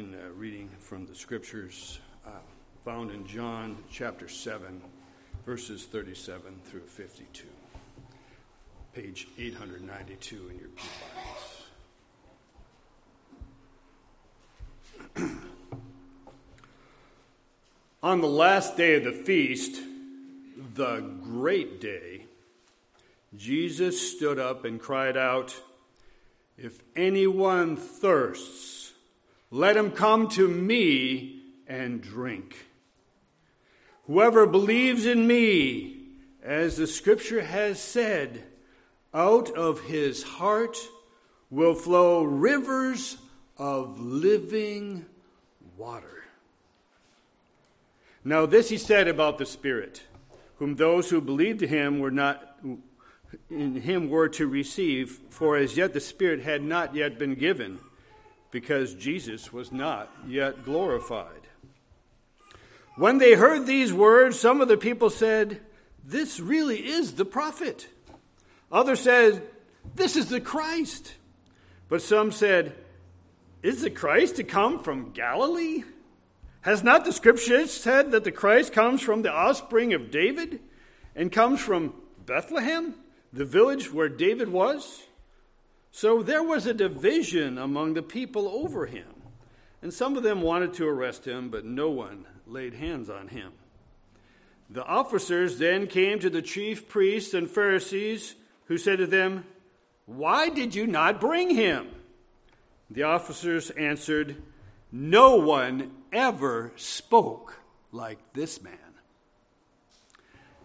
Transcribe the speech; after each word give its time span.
begin 0.00 0.18
uh, 0.18 0.32
reading 0.34 0.70
from 0.78 1.04
the 1.04 1.14
scriptures 1.14 2.00
uh, 2.26 2.30
found 2.86 3.10
in 3.10 3.26
John 3.26 3.76
chapter 3.90 4.28
7, 4.28 4.80
verses 5.44 5.84
37 5.84 6.58
through 6.64 6.86
52. 6.86 7.46
Page 8.94 9.28
892 9.38 10.48
in 10.48 10.58
your 10.58 10.68
Bibles. 15.16 15.38
On 18.02 18.22
the 18.22 18.26
last 18.26 18.78
day 18.78 18.94
of 18.94 19.04
the 19.04 19.12
feast, 19.12 19.82
the 20.74 21.00
great 21.22 21.78
day, 21.78 22.24
Jesus 23.36 24.16
stood 24.16 24.38
up 24.38 24.64
and 24.64 24.80
cried 24.80 25.18
out, 25.18 25.54
If 26.56 26.78
anyone 26.96 27.76
thirsts, 27.76 28.89
let 29.50 29.76
him 29.76 29.90
come 29.90 30.28
to 30.28 30.46
me 30.46 31.42
and 31.66 32.00
drink. 32.00 32.66
Whoever 34.06 34.46
believes 34.46 35.06
in 35.06 35.26
me, 35.26 35.96
as 36.42 36.76
the 36.76 36.86
scripture 36.86 37.42
has 37.42 37.80
said, 37.80 38.44
out 39.12 39.50
of 39.50 39.80
his 39.82 40.22
heart 40.22 40.78
will 41.50 41.74
flow 41.74 42.22
rivers 42.22 43.16
of 43.56 44.00
living 44.00 45.04
water. 45.76 46.24
Now, 48.24 48.46
this 48.46 48.68
he 48.68 48.78
said 48.78 49.08
about 49.08 49.38
the 49.38 49.46
Spirit, 49.46 50.02
whom 50.56 50.76
those 50.76 51.10
who 51.10 51.20
believed 51.20 51.62
in 51.62 51.68
him 51.68 51.98
were 52.00 52.10
not 52.10 52.58
in 53.48 53.80
him 53.80 54.10
were 54.10 54.28
to 54.28 54.46
receive, 54.46 55.20
for 55.30 55.56
as 55.56 55.76
yet 55.76 55.92
the 55.92 56.00
Spirit 56.00 56.42
had 56.42 56.62
not 56.62 56.94
yet 56.94 57.18
been 57.18 57.34
given, 57.34 57.78
because 58.50 58.94
Jesus 58.94 59.52
was 59.52 59.70
not 59.72 60.12
yet 60.26 60.64
glorified. 60.64 61.40
When 62.96 63.18
they 63.18 63.34
heard 63.34 63.66
these 63.66 63.92
words, 63.92 64.38
some 64.38 64.60
of 64.60 64.68
the 64.68 64.76
people 64.76 65.10
said, 65.10 65.60
This 66.04 66.40
really 66.40 66.78
is 66.78 67.14
the 67.14 67.24
prophet. 67.24 67.88
Others 68.70 69.00
said, 69.00 69.42
This 69.94 70.16
is 70.16 70.26
the 70.26 70.40
Christ. 70.40 71.14
But 71.88 72.02
some 72.02 72.32
said, 72.32 72.74
Is 73.62 73.82
the 73.82 73.90
Christ 73.90 74.36
to 74.36 74.44
come 74.44 74.82
from 74.82 75.12
Galilee? 75.12 75.84
Has 76.62 76.82
not 76.82 77.04
the 77.04 77.12
scripture 77.12 77.66
said 77.66 78.10
that 78.10 78.24
the 78.24 78.32
Christ 78.32 78.72
comes 78.72 79.00
from 79.00 79.22
the 79.22 79.32
offspring 79.32 79.94
of 79.94 80.10
David 80.10 80.60
and 81.16 81.32
comes 81.32 81.60
from 81.60 81.94
Bethlehem, 82.26 82.94
the 83.32 83.46
village 83.46 83.92
where 83.92 84.10
David 84.10 84.48
was? 84.48 85.04
So 85.92 86.22
there 86.22 86.42
was 86.42 86.66
a 86.66 86.74
division 86.74 87.58
among 87.58 87.94
the 87.94 88.02
people 88.02 88.48
over 88.48 88.86
him. 88.86 89.06
And 89.82 89.92
some 89.92 90.16
of 90.16 90.22
them 90.22 90.42
wanted 90.42 90.74
to 90.74 90.86
arrest 90.86 91.26
him, 91.26 91.48
but 91.48 91.64
no 91.64 91.90
one 91.90 92.26
laid 92.46 92.74
hands 92.74 93.08
on 93.08 93.28
him. 93.28 93.52
The 94.68 94.84
officers 94.84 95.58
then 95.58 95.86
came 95.86 96.20
to 96.20 96.30
the 96.30 96.42
chief 96.42 96.88
priests 96.88 97.34
and 97.34 97.50
Pharisees, 97.50 98.34
who 98.66 98.78
said 98.78 98.98
to 98.98 99.06
them, 99.06 99.44
Why 100.06 100.48
did 100.48 100.74
you 100.74 100.86
not 100.86 101.20
bring 101.20 101.54
him? 101.54 101.88
The 102.88 103.04
officers 103.04 103.70
answered, 103.70 104.36
No 104.92 105.36
one 105.36 105.90
ever 106.12 106.72
spoke 106.76 107.60
like 107.90 108.18
this 108.32 108.62
man. 108.62 108.89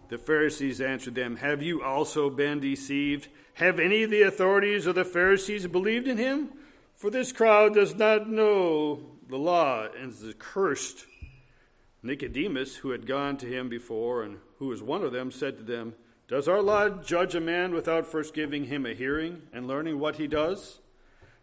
The 0.08 0.18
Pharisees 0.18 0.80
answered 0.80 1.14
them, 1.14 1.36
Have 1.36 1.62
you 1.62 1.82
also 1.82 2.30
been 2.30 2.60
deceived? 2.60 3.28
Have 3.54 3.80
any 3.80 4.02
of 4.02 4.10
the 4.10 4.22
authorities 4.22 4.86
of 4.86 4.94
the 4.94 5.04
Pharisees 5.04 5.66
believed 5.66 6.06
in 6.06 6.16
him? 6.16 6.50
For 6.94 7.10
this 7.10 7.32
crowd 7.32 7.74
does 7.74 7.94
not 7.94 8.28
know 8.28 9.00
the 9.28 9.36
law 9.36 9.88
and 9.98 10.12
is 10.12 10.34
cursed. 10.38 11.06
Nicodemus, 12.02 12.76
who 12.76 12.90
had 12.90 13.06
gone 13.06 13.36
to 13.38 13.46
him 13.46 13.68
before 13.68 14.22
and 14.22 14.38
who 14.58 14.68
was 14.68 14.82
one 14.82 15.02
of 15.02 15.12
them, 15.12 15.30
said 15.30 15.58
to 15.58 15.64
them, 15.64 15.94
Does 16.28 16.46
our 16.46 16.62
law 16.62 16.88
judge 16.88 17.34
a 17.34 17.40
man 17.40 17.74
without 17.74 18.06
first 18.06 18.32
giving 18.32 18.64
him 18.64 18.86
a 18.86 18.94
hearing 18.94 19.42
and 19.52 19.66
learning 19.66 19.98
what 19.98 20.16
he 20.16 20.26
does? 20.26 20.78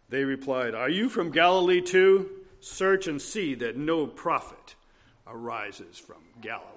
They 0.08 0.24
replied, 0.24 0.74
Are 0.74 0.88
you 0.88 1.08
from 1.08 1.30
Galilee 1.30 1.80
too? 1.80 2.30
Search 2.60 3.06
and 3.06 3.20
see 3.20 3.54
that 3.56 3.76
no 3.76 4.06
prophet 4.06 4.74
arises 5.26 5.98
from 5.98 6.22
Galilee. 6.40 6.73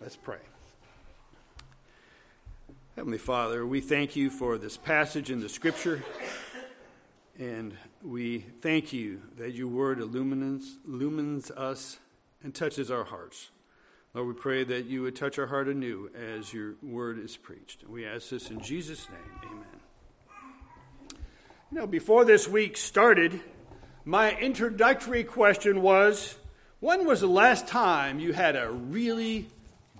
Let's 0.00 0.16
pray. 0.16 0.38
Heavenly 2.96 3.18
Father, 3.18 3.66
we 3.66 3.82
thank 3.82 4.16
you 4.16 4.30
for 4.30 4.56
this 4.56 4.78
passage 4.78 5.30
in 5.30 5.40
the 5.40 5.48
Scripture, 5.50 6.02
and 7.38 7.76
we 8.02 8.46
thank 8.62 8.94
you 8.94 9.20
that 9.36 9.52
your 9.52 9.68
word 9.68 10.00
illumines, 10.00 10.78
illumines 10.88 11.50
us 11.50 11.98
and 12.42 12.54
touches 12.54 12.90
our 12.90 13.04
hearts. 13.04 13.50
Lord, 14.14 14.28
we 14.28 14.32
pray 14.32 14.64
that 14.64 14.86
you 14.86 15.02
would 15.02 15.16
touch 15.16 15.38
our 15.38 15.48
heart 15.48 15.68
anew 15.68 16.10
as 16.14 16.50
your 16.50 16.76
word 16.82 17.18
is 17.18 17.36
preached. 17.36 17.82
And 17.82 17.92
We 17.92 18.06
ask 18.06 18.30
this 18.30 18.50
in 18.50 18.62
Jesus' 18.62 19.06
name. 19.10 19.52
Amen. 19.52 19.66
Know, 21.70 21.86
before 21.86 22.24
this 22.24 22.48
week 22.48 22.78
started, 22.78 23.38
my 24.06 24.34
introductory 24.34 25.24
question 25.24 25.82
was 25.82 26.36
When 26.80 27.04
was 27.04 27.20
the 27.20 27.26
last 27.26 27.68
time 27.68 28.18
you 28.18 28.32
had 28.32 28.56
a 28.56 28.70
really 28.70 29.50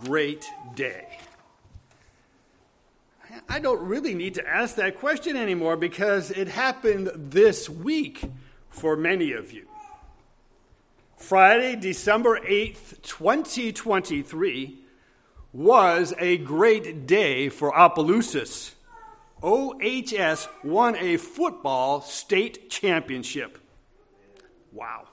great 0.04 0.46
day? 0.74 1.18
I 3.48 3.58
don't 3.58 3.80
really 3.86 4.14
need 4.14 4.34
to 4.34 4.46
ask 4.46 4.76
that 4.76 4.98
question 4.98 5.36
anymore 5.36 5.76
because 5.76 6.30
it 6.30 6.48
happened 6.48 7.10
this 7.14 7.68
week 7.68 8.24
for 8.70 8.96
many 8.96 9.32
of 9.32 9.52
you. 9.52 9.66
Friday, 11.16 11.76
December 11.76 12.40
8th, 12.40 13.02
2023, 13.02 14.78
was 15.52 16.14
a 16.18 16.38
great 16.38 17.06
day 17.06 17.48
for 17.48 17.76
Opelousas. 17.78 18.72
OHS 19.42 20.48
won 20.62 20.96
a 20.96 21.16
football 21.16 22.00
state 22.00 22.70
championship. 22.70 23.58
Wow. 24.72 25.08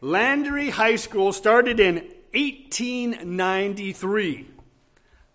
Landry 0.00 0.70
High 0.70 0.96
School 0.96 1.32
started 1.32 1.78
in 1.78 2.08
1893. 2.32 4.48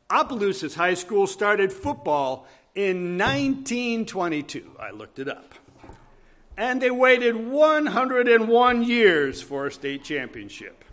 Opelousas 0.09 0.75
High 0.75 0.93
School 0.93 1.27
started 1.27 1.73
football 1.73 2.47
in 2.73 3.17
1922. 3.17 4.77
I 4.79 4.91
looked 4.91 5.19
it 5.19 5.27
up. 5.27 5.53
And 6.55 6.81
they 6.81 6.89
waited 6.89 7.35
101 7.35 8.83
years 8.83 9.41
for 9.41 9.67
a 9.67 9.71
state 9.71 10.03
championship. 10.03 10.83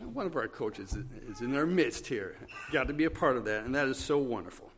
One 0.00 0.26
of 0.26 0.36
our 0.36 0.48
coaches 0.48 0.96
is 1.28 1.42
in 1.42 1.54
our 1.54 1.66
midst 1.66 2.06
here. 2.06 2.36
Got 2.72 2.88
to 2.88 2.94
be 2.94 3.04
a 3.04 3.10
part 3.10 3.36
of 3.36 3.44
that, 3.44 3.64
and 3.64 3.74
that 3.74 3.88
is 3.88 3.98
so 3.98 4.16
wonderful. 4.16 4.70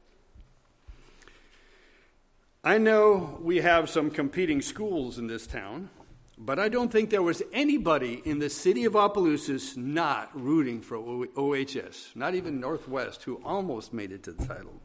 I 2.65 2.79
know 2.79 3.39
we 3.41 3.59
have 3.59 3.89
some 3.89 4.11
competing 4.11 4.61
schools 4.61 5.19
in 5.19 5.29
this 5.29 5.47
town. 5.47 5.91
But 6.41 6.60
I 6.60 6.69
don't 6.69 6.91
think 6.91 7.10
there 7.10 7.22
was 7.22 7.43
anybody 7.53 8.22
in 8.25 8.38
the 8.38 8.49
city 8.49 8.84
of 8.84 8.94
Opelousas 8.94 9.76
not 9.76 10.31
rooting 10.32 10.81
for 10.81 10.97
OHS, 11.37 12.10
not 12.15 12.34
even 12.37 12.60
Northwest, 12.60 13.25
who 13.25 13.41
almost 13.44 13.93
made 13.93 14.12
it 14.12 14.22
to 14.25 14.32
the 14.32 14.47
title, 14.47 14.81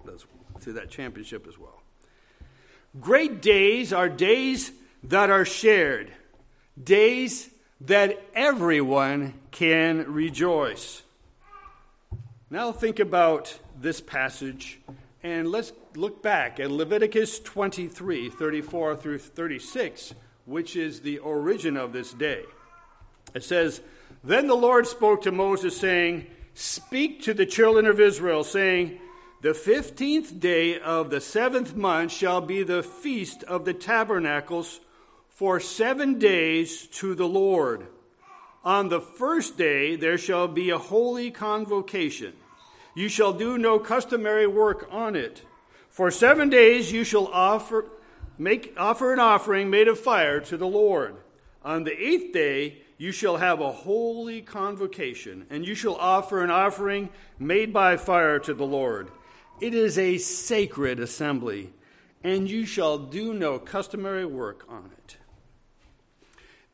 to 0.61 0.73
that 0.73 0.89
championship 0.89 1.45
as 1.47 1.59
well. 1.59 1.83
Great 2.99 3.41
days 3.41 3.93
are 3.93 4.09
days 4.09 4.71
that 5.03 5.29
are 5.29 5.45
shared, 5.45 6.11
days 6.81 7.49
that 7.81 8.19
everyone 8.33 9.33
can 9.51 10.11
rejoice. 10.11 11.03
Now 12.49 12.71
think 12.71 12.99
about 12.99 13.59
this 13.79 13.99
passage 14.01 14.79
and 15.23 15.49
let's 15.49 15.71
look 15.95 16.21
back 16.21 16.59
at 16.59 16.69
Leviticus 16.69 17.39
23 17.39 18.29
34 18.29 18.95
through 18.95 19.17
36 19.19 20.13
which 20.45 20.75
is 20.75 21.01
the 21.01 21.19
origin 21.19 21.78
of 21.78 21.94
this 21.94 22.13
day. 22.13 22.44
It 23.34 23.44
says, 23.44 23.81
Then 24.24 24.48
the 24.48 24.56
Lord 24.56 24.88
spoke 24.88 25.24
to 25.24 25.31
Moses, 25.31 25.78
saying, 25.78 26.28
Speak 26.54 27.24
to 27.24 27.34
the 27.34 27.45
children 27.45 27.86
of 27.86 28.00
Israel, 28.00 28.44
saying, 28.44 29.00
The 29.42 29.54
fifteenth 29.54 30.40
day 30.40 30.80
of 30.80 31.10
the 31.10 31.22
seventh 31.22 31.75
month 31.75 32.12
shall 32.12 32.42
be 32.42 32.63
the 32.63 32.84
feast 32.84 33.44
of 33.44 33.66
the 33.66 33.74
tabernacles 33.74 34.80
for 35.30 35.60
seven 35.60 36.19
days 36.19 36.88
to 36.88 37.16
the 37.16 37.28
Lord. 37.28 37.88
On 38.63 38.90
the 38.90 39.01
first 39.01 39.57
day 39.57 39.95
there 39.95 40.18
shall 40.18 40.48
be 40.48 40.69
a 40.69 40.78
holy 40.78 41.31
convocation. 41.31 42.34
You 42.95 43.10
shall 43.10 43.34
do 43.34 43.57
no 43.57 43.80
customary 43.80 44.48
work 44.48 44.88
on 44.92 45.16
it. 45.16 45.42
For 45.90 46.12
seven 46.12 46.50
days 46.50 46.92
you 46.92 47.04
shall 47.04 47.28
offer 47.28 47.86
make 48.38 48.74
offer 48.77 49.13
an 49.13 49.19
offering 49.19 49.69
made 49.69 49.88
of 49.88 50.00
fire 50.00 50.39
to 50.41 50.57
the 50.57 50.68
Lord. 50.68 51.15
On 51.63 51.83
the 51.83 51.97
eighth 51.97 52.33
day 52.33 52.80
you 52.97 53.12
shall 53.12 53.38
have 53.38 53.59
a 53.59 53.71
holy 53.71 54.41
convocation, 54.41 55.45
and 55.50 55.65
you 55.65 55.75
shall 55.75 55.95
offer 55.95 56.44
an 56.44 56.51
offering 56.51 57.09
made 57.39 57.74
by 57.74 57.97
fire 57.97 58.39
to 58.39 58.53
the 58.53 58.65
Lord. 58.65 59.09
It 59.59 59.74
is 59.74 59.97
a 59.97 60.18
sacred 60.18 61.00
assembly, 61.00 61.74
and 62.24 62.50
you 62.50 62.65
shall 62.65 62.97
do 62.97 63.33
no 63.33 63.59
customary 63.59 64.25
work 64.25 64.65
on 64.69 64.89
it. 64.97 65.18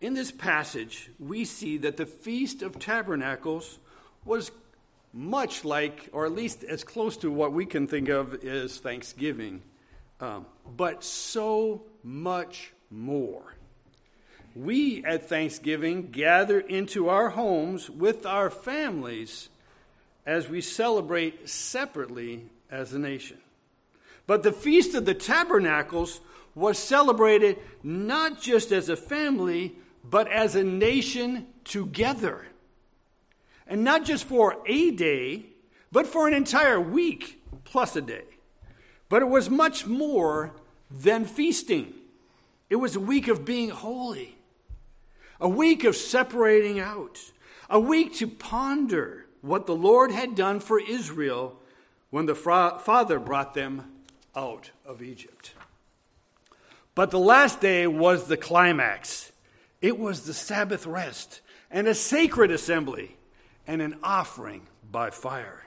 In 0.01 0.13
this 0.13 0.31
passage, 0.31 1.09
we 1.19 1.45
see 1.45 1.77
that 1.77 1.97
the 1.97 2.05
Feast 2.05 2.61
of 2.61 2.79
Tabernacles 2.79 3.79
was 4.23 4.51
much 5.11 5.65
like, 5.65 6.09
or 6.13 6.25
at 6.25 6.31
least 6.31 6.63
as 6.63 6.83
close 6.83 7.17
to 7.17 7.31
what 7.31 7.51
we 7.51 7.65
can 7.65 7.87
think 7.87 8.07
of 8.07 8.43
as 8.45 8.77
Thanksgiving, 8.77 9.61
um, 10.19 10.45
but 10.75 11.03
so 11.03 11.83
much 12.03 12.73
more. 12.89 13.55
We 14.55 15.03
at 15.05 15.29
Thanksgiving 15.29 16.11
gather 16.11 16.59
into 16.59 17.09
our 17.09 17.29
homes 17.29 17.89
with 17.89 18.25
our 18.25 18.49
families 18.49 19.49
as 20.25 20.49
we 20.49 20.61
celebrate 20.61 21.49
separately 21.49 22.45
as 22.69 22.93
a 22.93 22.99
nation. 22.99 23.37
But 24.27 24.43
the 24.43 24.51
Feast 24.51 24.93
of 24.95 25.05
the 25.05 25.13
Tabernacles 25.13 26.19
was 26.55 26.77
celebrated 26.77 27.57
not 27.83 28.41
just 28.41 28.71
as 28.71 28.89
a 28.89 28.97
family, 28.97 29.75
but 30.03 30.27
as 30.27 30.55
a 30.55 30.63
nation 30.63 31.47
together. 31.63 32.45
And 33.65 33.83
not 33.83 34.03
just 34.03 34.25
for 34.25 34.57
a 34.65 34.91
day, 34.91 35.45
but 35.91 36.07
for 36.07 36.27
an 36.27 36.33
entire 36.33 36.79
week 36.79 37.41
plus 37.63 37.95
a 37.95 38.01
day. 38.01 38.25
But 39.09 39.23
it 39.23 39.27
was 39.27 39.49
much 39.49 39.85
more 39.85 40.53
than 40.89 41.25
feasting. 41.25 41.93
It 42.69 42.77
was 42.77 42.95
a 42.95 42.99
week 42.99 43.27
of 43.27 43.43
being 43.43 43.69
holy, 43.69 44.37
a 45.39 45.49
week 45.49 45.83
of 45.83 45.95
separating 45.95 46.79
out, 46.79 47.19
a 47.69 47.79
week 47.79 48.15
to 48.15 48.27
ponder 48.27 49.25
what 49.41 49.65
the 49.65 49.75
Lord 49.75 50.11
had 50.11 50.35
done 50.35 50.59
for 50.59 50.79
Israel 50.79 51.59
when 52.11 52.27
the 52.27 52.35
Father 52.35 53.19
brought 53.19 53.53
them 53.53 53.91
out 54.35 54.71
of 54.85 55.01
Egypt. 55.01 55.53
But 56.93 57.11
the 57.11 57.19
last 57.19 57.61
day 57.61 57.87
was 57.87 58.27
the 58.27 58.37
climax. 58.37 59.31
It 59.81 59.97
was 59.97 60.25
the 60.25 60.33
Sabbath 60.33 60.85
rest 60.85 61.41
and 61.71 61.87
a 61.87 61.95
sacred 61.95 62.51
assembly 62.51 63.15
and 63.65 63.81
an 63.81 63.97
offering 64.03 64.67
by 64.91 65.09
fire. 65.09 65.63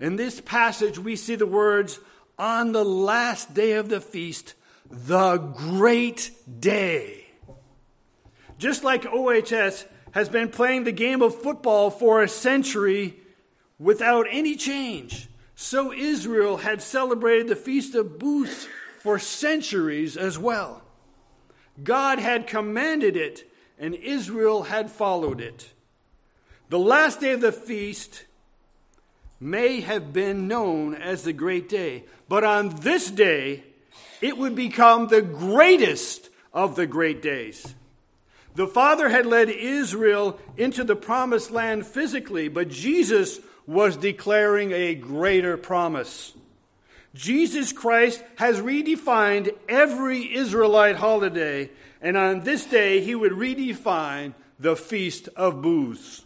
In 0.00 0.16
this 0.16 0.40
passage, 0.40 0.98
we 0.98 1.16
see 1.16 1.36
the 1.36 1.46
words, 1.46 1.98
on 2.38 2.72
the 2.72 2.84
last 2.84 3.54
day 3.54 3.72
of 3.72 3.88
the 3.88 4.00
feast, 4.00 4.54
the 4.90 5.38
great 5.38 6.30
day. 6.60 7.26
Just 8.58 8.84
like 8.84 9.06
OHS 9.06 9.84
has 10.12 10.28
been 10.28 10.48
playing 10.48 10.84
the 10.84 10.92
game 10.92 11.22
of 11.22 11.40
football 11.42 11.90
for 11.90 12.22
a 12.22 12.28
century 12.28 13.16
without 13.78 14.26
any 14.30 14.56
change, 14.56 15.28
so 15.54 15.92
Israel 15.92 16.58
had 16.58 16.80
celebrated 16.80 17.48
the 17.48 17.56
Feast 17.56 17.94
of 17.94 18.18
Booths 18.18 18.66
for 19.00 19.18
centuries 19.18 20.16
as 20.16 20.38
well. 20.38 20.82
God 21.82 22.18
had 22.18 22.46
commanded 22.46 23.16
it, 23.16 23.50
and 23.78 23.94
Israel 23.94 24.64
had 24.64 24.90
followed 24.90 25.40
it. 25.40 25.72
The 26.68 26.78
last 26.78 27.20
day 27.20 27.32
of 27.32 27.40
the 27.40 27.52
feast 27.52 28.24
may 29.40 29.80
have 29.80 30.12
been 30.12 30.48
known 30.48 30.94
as 30.94 31.22
the 31.22 31.32
great 31.32 31.68
day, 31.68 32.04
but 32.28 32.44
on 32.44 32.68
this 32.76 33.10
day, 33.10 33.64
it 34.20 34.38
would 34.38 34.54
become 34.54 35.08
the 35.08 35.22
greatest 35.22 36.30
of 36.52 36.76
the 36.76 36.86
great 36.86 37.22
days. 37.22 37.74
The 38.54 38.66
Father 38.66 39.10
had 39.10 39.26
led 39.26 39.50
Israel 39.50 40.38
into 40.56 40.82
the 40.82 40.96
promised 40.96 41.50
land 41.50 41.86
physically, 41.86 42.48
but 42.48 42.70
Jesus 42.70 43.38
was 43.66 43.96
declaring 43.96 44.72
a 44.72 44.94
greater 44.94 45.56
promise. 45.56 46.32
Jesus 47.14 47.72
Christ 47.72 48.22
has 48.36 48.60
redefined 48.60 49.50
every 49.68 50.34
Israelite 50.34 50.96
holiday, 50.96 51.70
and 52.00 52.16
on 52.16 52.40
this 52.40 52.66
day 52.66 53.00
he 53.00 53.14
would 53.14 53.32
redefine 53.32 54.34
the 54.58 54.76
Feast 54.76 55.28
of 55.34 55.62
Booths. 55.62 56.25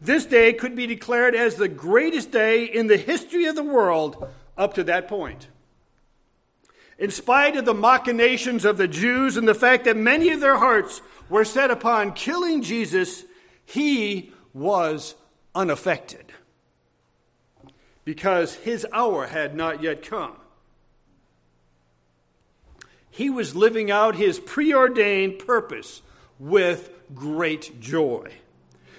This 0.00 0.26
day 0.26 0.52
could 0.52 0.76
be 0.76 0.86
declared 0.86 1.34
as 1.34 1.54
the 1.54 1.68
greatest 1.68 2.30
day 2.30 2.64
in 2.64 2.86
the 2.86 2.96
history 2.96 3.46
of 3.46 3.56
the 3.56 3.62
world 3.62 4.28
up 4.56 4.74
to 4.74 4.84
that 4.84 5.08
point. 5.08 5.48
In 6.98 7.10
spite 7.10 7.56
of 7.56 7.64
the 7.64 7.74
machinations 7.74 8.64
of 8.64 8.78
the 8.78 8.88
Jews 8.88 9.36
and 9.36 9.46
the 9.46 9.54
fact 9.54 9.84
that 9.84 9.96
many 9.96 10.30
of 10.30 10.40
their 10.40 10.56
hearts 10.58 11.02
were 11.28 11.44
set 11.44 11.70
upon 11.70 12.12
killing 12.12 12.62
Jesus, 12.62 13.24
he 13.64 14.32
was 14.54 15.14
unaffected 15.54 16.32
because 18.04 18.54
his 18.54 18.86
hour 18.92 19.26
had 19.26 19.56
not 19.56 19.82
yet 19.82 20.02
come. 20.02 20.36
He 23.10 23.28
was 23.28 23.56
living 23.56 23.90
out 23.90 24.14
his 24.14 24.38
preordained 24.38 25.38
purpose 25.38 26.02
with 26.38 26.90
great 27.14 27.80
joy. 27.80 28.30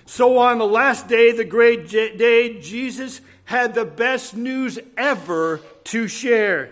So, 0.07 0.37
on 0.37 0.57
the 0.57 0.65
last 0.65 1.09
day, 1.09 1.33
the 1.33 1.43
great 1.43 1.89
day, 1.89 2.61
Jesus 2.61 3.19
had 3.43 3.75
the 3.75 3.83
best 3.83 4.37
news 4.37 4.79
ever 4.95 5.59
to 5.83 6.07
share. 6.07 6.71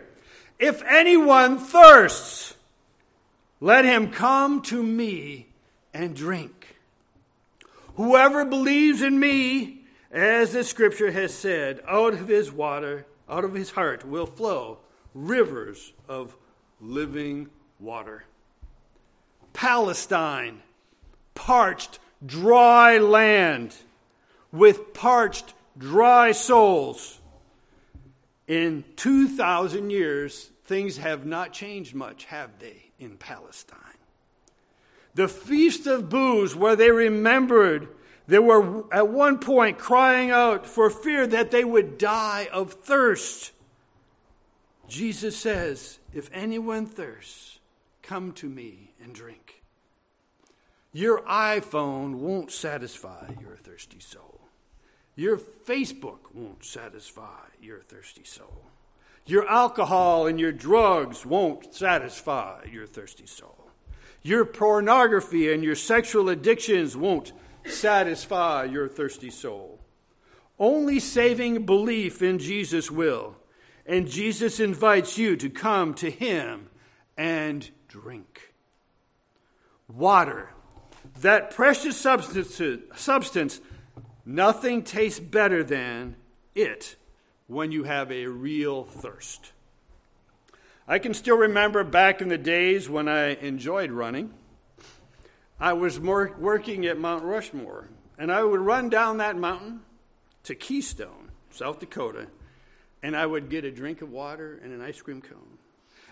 If 0.57 0.81
anyone 0.83 1.57
thirsts, 1.57 2.53
let 3.59 3.83
him 3.83 4.09
come 4.09 4.61
to 4.63 4.81
me 4.81 5.47
and 5.93 6.15
drink. 6.15 6.77
Whoever 7.95 8.45
believes 8.45 9.01
in 9.01 9.19
me, 9.19 9.81
as 10.11 10.53
the 10.53 10.63
scripture 10.63 11.11
has 11.11 11.33
said, 11.33 11.83
out 11.85 12.13
of 12.13 12.29
his 12.29 12.53
water, 12.53 13.05
out 13.29 13.43
of 13.43 13.53
his 13.53 13.71
heart 13.71 14.05
will 14.07 14.27
flow 14.27 14.77
rivers 15.13 15.91
of 16.07 16.37
living 16.79 17.49
water. 17.81 18.23
Palestine, 19.51 20.61
parched, 21.33 21.99
dry 22.23 22.97
land 22.97 23.75
with 24.51 24.93
parched, 24.93 25.53
dry 25.77 26.31
souls. 26.31 27.19
In 28.47 28.83
2,000 28.95 29.89
years, 29.89 30.51
things 30.65 30.97
have 30.97 31.25
not 31.25 31.51
changed 31.51 31.95
much, 31.95 32.25
have 32.25 32.59
they, 32.59 32.91
in 32.99 33.17
Palestine? 33.17 33.79
The 35.15 35.27
Feast 35.27 35.87
of 35.87 36.09
Booths, 36.09 36.55
where 36.55 36.75
they 36.75 36.91
remembered 36.91 37.87
they 38.27 38.39
were 38.39 38.83
at 38.93 39.07
one 39.07 39.37
point 39.39 39.77
crying 39.77 40.31
out 40.31 40.65
for 40.65 40.89
fear 40.89 41.27
that 41.27 41.51
they 41.51 41.63
would 41.63 41.97
die 41.97 42.47
of 42.51 42.73
thirst. 42.73 43.51
Jesus 44.87 45.37
says, 45.37 45.99
If 46.13 46.29
anyone 46.33 46.85
thirsts, 46.85 47.59
come 48.01 48.31
to 48.33 48.49
me 48.49 48.93
and 49.01 49.13
drink. 49.13 49.44
Your 50.95 51.23
iPhone 51.23 52.19
won't 52.19 52.53
satisfy 52.53 53.27
your 53.41 53.57
thirsty 53.57 53.99
soul. 53.99 54.39
Your 55.17 55.37
Facebook 55.37 56.33
won't 56.33 56.63
satisfy 56.63 57.49
your 57.61 57.81
thirsty 57.81 58.23
soul. 58.23 58.63
Your 59.25 59.45
alcohol 59.45 60.25
and 60.25 60.39
your 60.39 60.53
drugs 60.53 61.25
won't 61.25 61.75
satisfy 61.75 62.63
your 62.71 62.87
thirsty 62.87 63.25
soul. 63.25 63.71
Your 64.23 64.45
pornography 64.45 65.51
and 65.51 65.65
your 65.65 65.75
sexual 65.75 66.29
addictions 66.29 66.95
won't 66.95 67.33
satisfy 67.65 68.63
your 68.63 68.87
thirsty 68.87 69.31
soul. 69.31 69.81
Only 70.57 71.01
saving 71.01 71.65
belief 71.65 72.21
in 72.21 72.39
Jesus 72.39 72.89
will. 72.89 73.35
And 73.85 74.09
Jesus 74.09 74.61
invites 74.61 75.17
you 75.17 75.35
to 75.35 75.49
come 75.49 75.93
to 75.95 76.09
him 76.09 76.69
and 77.17 77.69
drink. 77.89 78.53
Water, 79.89 80.54
that 81.21 81.51
precious 81.51 81.97
substance, 81.97 82.61
substance, 82.95 83.59
nothing 84.25 84.83
tastes 84.83 85.19
better 85.19 85.63
than 85.63 86.15
it 86.53 86.95
when 87.47 87.71
you 87.71 87.83
have 87.83 88.11
a 88.11 88.25
real 88.25 88.83
thirst. 88.83 89.51
I 90.87 90.99
can 90.99 91.13
still 91.13 91.37
remember 91.37 91.83
back 91.83 92.21
in 92.21 92.29
the 92.29 92.37
days 92.37 92.89
when 92.89 93.07
I 93.07 93.35
enjoyed 93.35 93.91
running. 93.91 94.33
I 95.59 95.73
was 95.73 95.99
working 95.99 96.85
at 96.85 96.99
Mount 96.99 97.23
Rushmore, 97.23 97.89
and 98.17 98.31
I 98.31 98.43
would 98.43 98.59
run 98.59 98.89
down 98.89 99.17
that 99.17 99.37
mountain 99.37 99.81
to 100.43 100.53
Keystone, 100.53 101.31
South 101.49 101.79
Dakota, 101.79 102.27
and 103.01 103.15
I 103.15 103.25
would 103.25 103.49
get 103.49 103.65
a 103.65 103.71
drink 103.71 104.01
of 104.01 104.11
water 104.11 104.59
and 104.63 104.73
an 104.73 104.81
ice 104.81 105.01
cream 105.01 105.21
cone. 105.21 105.57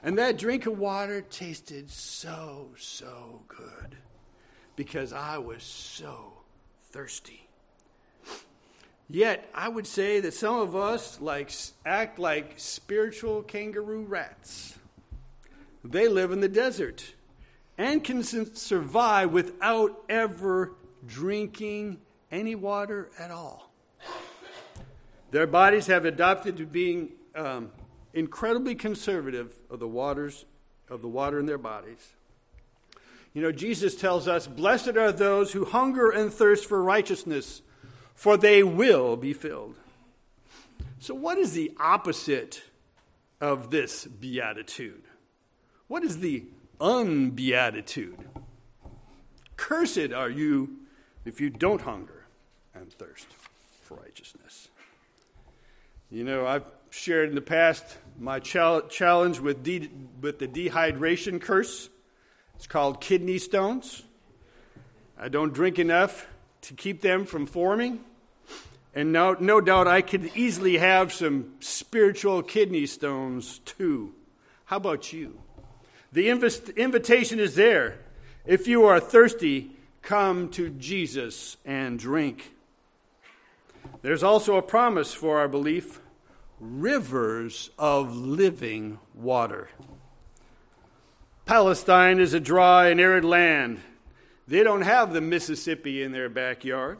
And 0.01 0.17
that 0.17 0.38
drink 0.38 0.65
of 0.65 0.77
water 0.77 1.21
tasted 1.21 1.89
so, 1.89 2.69
so 2.77 3.41
good 3.47 3.97
because 4.75 5.13
I 5.13 5.38
was 5.38 5.63
so 5.63 6.34
thirsty. 6.92 7.48
Yet, 9.10 9.50
I 9.53 9.68
would 9.68 9.86
say 9.86 10.20
that 10.22 10.34
some 10.34 10.56
of 10.56 10.75
us 10.75 11.20
like 11.22 11.51
act 11.86 12.18
like 12.20 12.53
spiritual 12.58 13.44
kangaroo 13.44 14.03
rats. 14.03 14.77
They 15.84 16.08
live 16.08 16.32
in 16.32 16.39
the 16.39 16.48
desert 16.48 17.13
and 17.77 18.03
can 18.03 18.24
survive 18.24 19.32
without 19.32 20.01
ever 20.08 20.74
drinking 21.06 22.00
any 22.32 22.56
water 22.56 23.10
at 23.20 23.32
all. 23.32 23.72
Their 25.32 25.48
bodies 25.48 25.88
have 25.88 26.06
adapted 26.06 26.58
to 26.58 26.65
being 26.65 27.10
um, 27.36 27.72
incredibly 28.13 28.75
conservative 28.75 29.53
of 29.70 29.80
the 29.80 29.88
waters 29.88 30.46
of 30.89 31.01
the 31.01 31.08
water 31.08 31.39
in 31.39 31.46
their 31.46 31.58
bodies. 31.58 32.13
You 33.33 33.41
know, 33.41 33.51
Jesus 33.51 33.95
tells 33.95 34.27
us, 34.27 34.47
Blessed 34.47 34.95
are 34.95 35.11
those 35.11 35.53
who 35.53 35.65
hunger 35.65 36.09
and 36.09 36.31
thirst 36.31 36.65
for 36.65 36.83
righteousness, 36.83 37.61
for 38.13 38.37
they 38.37 38.63
will 38.63 39.17
be 39.17 39.33
filled. 39.33 39.75
So, 40.99 41.13
what 41.13 41.37
is 41.37 41.53
the 41.53 41.71
opposite 41.79 42.63
of 43.41 43.71
this 43.71 44.05
beatitude? 44.05 45.03
What 45.87 46.03
is 46.03 46.19
the 46.19 46.45
unbeatitude? 46.79 48.17
Cursed 49.57 50.13
are 50.13 50.29
you 50.29 50.77
if 51.25 51.41
you 51.41 51.49
don't 51.49 51.81
hunger 51.81 52.25
and 52.73 52.91
thirst 52.93 53.27
for 53.81 53.95
righteousness. 53.95 54.69
You 56.09 56.23
know, 56.23 56.45
I've 56.45 56.65
shared 56.89 57.29
in 57.29 57.35
the 57.35 57.41
past 57.41 57.97
my 58.19 58.39
challenge 58.39 59.39
with, 59.39 59.63
de- 59.63 59.89
with 60.21 60.39
the 60.39 60.47
dehydration 60.47 61.41
curse. 61.41 61.89
It's 62.63 62.67
called 62.70 63.01
kidney 63.01 63.39
stones. 63.39 64.03
I 65.20 65.27
don't 65.27 65.53
drink 65.53 65.79
enough 65.79 66.27
to 66.62 66.74
keep 66.74 67.01
them 67.01 67.25
from 67.25 67.46
forming. 67.46 68.00
And 68.96 69.12
no, 69.12 69.36
no 69.38 69.60
doubt 69.60 69.89
I 69.89 70.01
could 70.01 70.32
easily 70.34 70.77
have 70.77 71.12
some 71.12 71.55
spiritual 71.60 72.41
kidney 72.41 72.86
stones 72.86 73.60
too. 73.65 74.13
How 74.63 74.77
about 74.77 75.12
you? 75.12 75.41
The 76.13 76.29
inv- 76.29 76.74
invitation 76.77 77.38
is 77.38 77.55
there. 77.55 77.98
If 78.46 78.65
you 78.65 78.86
are 78.86 79.01
thirsty, 79.01 79.72
come 80.01 80.48
to 80.51 80.70
Jesus 80.70 81.58
and 81.65 82.00
drink. 82.00 82.53
There's 84.03 84.24
also 84.24 84.55
a 84.55 84.62
promise 84.62 85.13
for 85.13 85.38
our 85.39 85.50
belief 85.50 86.00
rivers 86.62 87.72
of 87.77 88.15
living 88.15 89.00
water. 89.13 89.67
Palestine 91.45 92.19
is 92.19 92.33
a 92.33 92.39
dry 92.39 92.88
and 92.88 93.01
arid 93.01 93.25
land. 93.25 93.81
They 94.47 94.63
don't 94.63 94.81
have 94.81 95.13
the 95.13 95.21
Mississippi 95.21 96.01
in 96.01 96.12
their 96.12 96.29
backyard. 96.29 97.00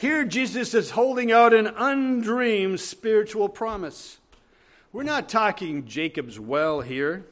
Here, 0.00 0.24
Jesus 0.24 0.74
is 0.74 0.90
holding 0.90 1.32
out 1.32 1.54
an 1.54 1.68
undreamed 1.68 2.80
spiritual 2.80 3.48
promise. 3.48 4.18
We're 4.92 5.04
not 5.04 5.28
talking 5.28 5.86
Jacob's 5.86 6.38
well 6.38 6.80
here. 6.80 7.24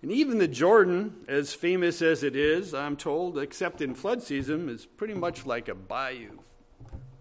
And 0.00 0.10
even 0.10 0.38
the 0.38 0.48
Jordan, 0.48 1.24
as 1.28 1.54
famous 1.54 2.02
as 2.02 2.22
it 2.22 2.34
is, 2.34 2.72
I'm 2.72 2.96
told, 2.96 3.38
except 3.38 3.80
in 3.80 3.94
flood 3.94 4.22
season, 4.22 4.68
is 4.68 4.86
pretty 4.86 5.14
much 5.14 5.44
like 5.44 5.68
a 5.68 5.74
bayou. 5.74 6.38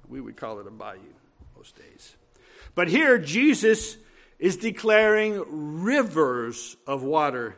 We 0.07 0.21
would 0.21 0.37
call 0.37 0.59
it 0.59 0.67
a 0.67 0.71
bayou 0.71 0.99
most 1.55 1.75
days. 1.75 2.15
But 2.73 2.87
here, 2.87 3.17
Jesus 3.17 3.97
is 4.39 4.57
declaring 4.57 5.43
rivers 5.83 6.77
of 6.87 7.03
water, 7.03 7.55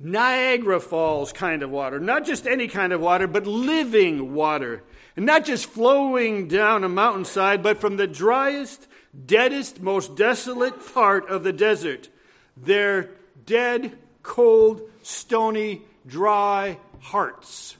Niagara 0.00 0.80
Falls 0.80 1.32
kind 1.32 1.62
of 1.62 1.70
water, 1.70 2.00
not 2.00 2.24
just 2.24 2.46
any 2.46 2.68
kind 2.68 2.92
of 2.92 3.00
water, 3.00 3.26
but 3.26 3.46
living 3.46 4.34
water. 4.34 4.82
And 5.16 5.24
not 5.24 5.44
just 5.44 5.66
flowing 5.66 6.48
down 6.48 6.82
a 6.82 6.88
mountainside, 6.88 7.62
but 7.62 7.80
from 7.80 7.96
the 7.96 8.06
driest, 8.06 8.88
deadest, 9.26 9.80
most 9.80 10.16
desolate 10.16 10.92
part 10.92 11.28
of 11.28 11.44
the 11.44 11.52
desert. 11.52 12.08
Their 12.56 13.10
dead, 13.46 13.96
cold, 14.22 14.82
stony, 15.02 15.82
dry 16.06 16.78
hearts. 17.00 17.76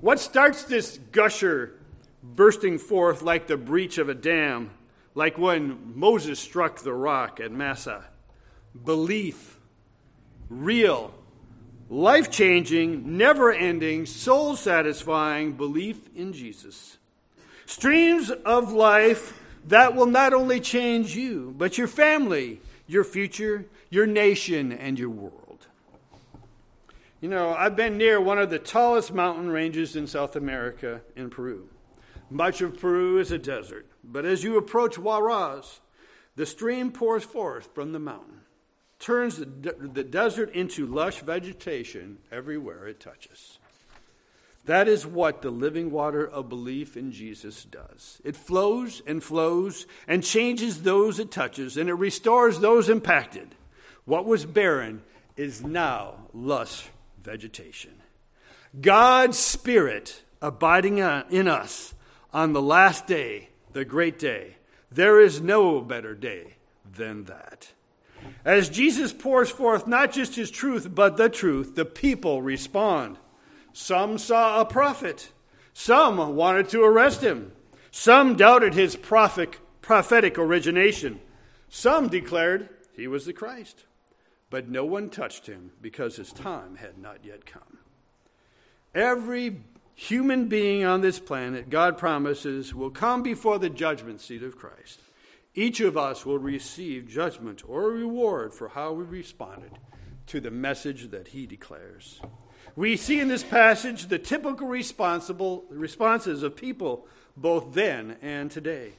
What 0.00 0.20
starts 0.20 0.64
this 0.64 0.98
gusher 1.12 1.78
bursting 2.22 2.78
forth 2.78 3.20
like 3.20 3.46
the 3.46 3.58
breach 3.58 3.98
of 3.98 4.08
a 4.08 4.14
dam? 4.14 4.70
like 5.14 5.38
when 5.38 5.92
Moses 5.94 6.38
struck 6.40 6.80
the 6.80 6.92
rock 6.92 7.40
at 7.40 7.52
Massah? 7.52 8.04
Belief, 8.84 9.58
real, 10.60 11.12
life 11.88 12.30
changing, 12.30 13.16
never 13.16 13.52
ending, 13.52 14.06
soul 14.06 14.56
satisfying 14.56 15.52
belief 15.52 16.08
in 16.14 16.32
Jesus. 16.32 16.98
Streams 17.66 18.30
of 18.30 18.72
life 18.72 19.40
that 19.68 19.94
will 19.94 20.06
not 20.06 20.34
only 20.34 20.60
change 20.60 21.16
you, 21.16 21.54
but 21.56 21.78
your 21.78 21.86
family, 21.86 22.60
your 22.86 23.04
future, 23.04 23.66
your 23.90 24.06
nation, 24.06 24.72
and 24.72 24.98
your 24.98 25.10
world. 25.10 25.66
You 27.20 27.28
know, 27.28 27.54
I've 27.54 27.76
been 27.76 27.98
near 27.98 28.20
one 28.20 28.38
of 28.38 28.50
the 28.50 28.58
tallest 28.58 29.14
mountain 29.14 29.48
ranges 29.48 29.94
in 29.94 30.06
South 30.06 30.34
America 30.34 31.02
in 31.14 31.30
Peru. 31.30 31.68
Much 32.28 32.60
of 32.60 32.80
Peru 32.80 33.18
is 33.18 33.30
a 33.30 33.38
desert, 33.38 33.86
but 34.02 34.24
as 34.24 34.42
you 34.42 34.56
approach 34.56 34.96
Huaraz, 34.96 35.80
the 36.34 36.46
stream 36.46 36.90
pours 36.90 37.22
forth 37.22 37.68
from 37.74 37.92
the 37.92 37.98
mountain, 37.98 38.40
turns 39.02 39.36
the, 39.36 39.76
the 39.78 40.04
desert 40.04 40.54
into 40.54 40.86
lush 40.86 41.20
vegetation 41.20 42.18
everywhere 42.30 42.86
it 42.86 43.00
touches. 43.00 43.58
That 44.64 44.86
is 44.86 45.04
what 45.04 45.42
the 45.42 45.50
living 45.50 45.90
water 45.90 46.24
of 46.24 46.48
belief 46.48 46.96
in 46.96 47.10
Jesus 47.10 47.64
does. 47.64 48.20
It 48.24 48.36
flows 48.36 49.02
and 49.06 49.22
flows 49.22 49.86
and 50.06 50.22
changes 50.22 50.82
those 50.82 51.18
it 51.18 51.32
touches, 51.32 51.76
and 51.76 51.88
it 51.88 51.94
restores 51.94 52.60
those 52.60 52.88
impacted. 52.88 53.56
What 54.04 54.24
was 54.24 54.46
barren 54.46 55.02
is 55.36 55.64
now 55.64 56.28
lush 56.32 56.88
vegetation. 57.22 57.92
God's 58.80 59.36
Spirit 59.36 60.22
abiding 60.40 61.00
uh, 61.00 61.24
in 61.28 61.48
us 61.48 61.92
on 62.32 62.52
the 62.52 62.62
last 62.62 63.06
day, 63.08 63.48
the 63.72 63.84
great 63.84 64.18
day. 64.18 64.56
There 64.92 65.20
is 65.20 65.40
no 65.40 65.80
better 65.80 66.14
day 66.14 66.54
than 66.84 67.24
that. 67.24 67.72
As 68.44 68.68
Jesus 68.68 69.12
pours 69.12 69.50
forth 69.50 69.86
not 69.86 70.12
just 70.12 70.34
his 70.34 70.50
truth, 70.50 70.94
but 70.94 71.16
the 71.16 71.28
truth, 71.28 71.74
the 71.74 71.84
people 71.84 72.42
respond. 72.42 73.18
Some 73.72 74.18
saw 74.18 74.60
a 74.60 74.64
prophet, 74.64 75.32
some 75.72 76.34
wanted 76.36 76.68
to 76.70 76.82
arrest 76.82 77.22
him, 77.22 77.52
some 77.90 78.36
doubted 78.36 78.74
his 78.74 78.96
prophet, 78.96 79.58
prophetic 79.80 80.38
origination, 80.38 81.20
some 81.68 82.08
declared 82.08 82.68
he 82.94 83.06
was 83.06 83.26
the 83.26 83.32
Christ. 83.32 83.84
But 84.50 84.68
no 84.68 84.84
one 84.84 85.08
touched 85.08 85.46
him 85.46 85.72
because 85.80 86.16
his 86.16 86.32
time 86.32 86.76
had 86.76 86.98
not 86.98 87.24
yet 87.24 87.46
come. 87.46 87.78
Every 88.94 89.62
human 89.94 90.48
being 90.48 90.84
on 90.84 91.00
this 91.00 91.18
planet, 91.18 91.70
God 91.70 91.96
promises, 91.96 92.74
will 92.74 92.90
come 92.90 93.22
before 93.22 93.58
the 93.58 93.70
judgment 93.70 94.20
seat 94.20 94.42
of 94.42 94.58
Christ. 94.58 95.00
Each 95.54 95.80
of 95.80 95.96
us 95.96 96.24
will 96.24 96.38
receive 96.38 97.08
judgment 97.08 97.62
or 97.68 97.90
reward 97.90 98.54
for 98.54 98.68
how 98.68 98.92
we 98.92 99.04
responded 99.04 99.72
to 100.28 100.40
the 100.40 100.50
message 100.50 101.10
that 101.10 101.28
he 101.28 101.46
declares. 101.46 102.20
We 102.74 102.96
see 102.96 103.20
in 103.20 103.28
this 103.28 103.42
passage 103.42 104.06
the 104.06 104.18
typical 104.18 104.66
responsible 104.66 105.64
responses 105.68 106.42
of 106.42 106.56
people 106.56 107.06
both 107.36 107.74
then 107.74 108.16
and 108.22 108.50
today. 108.50 108.94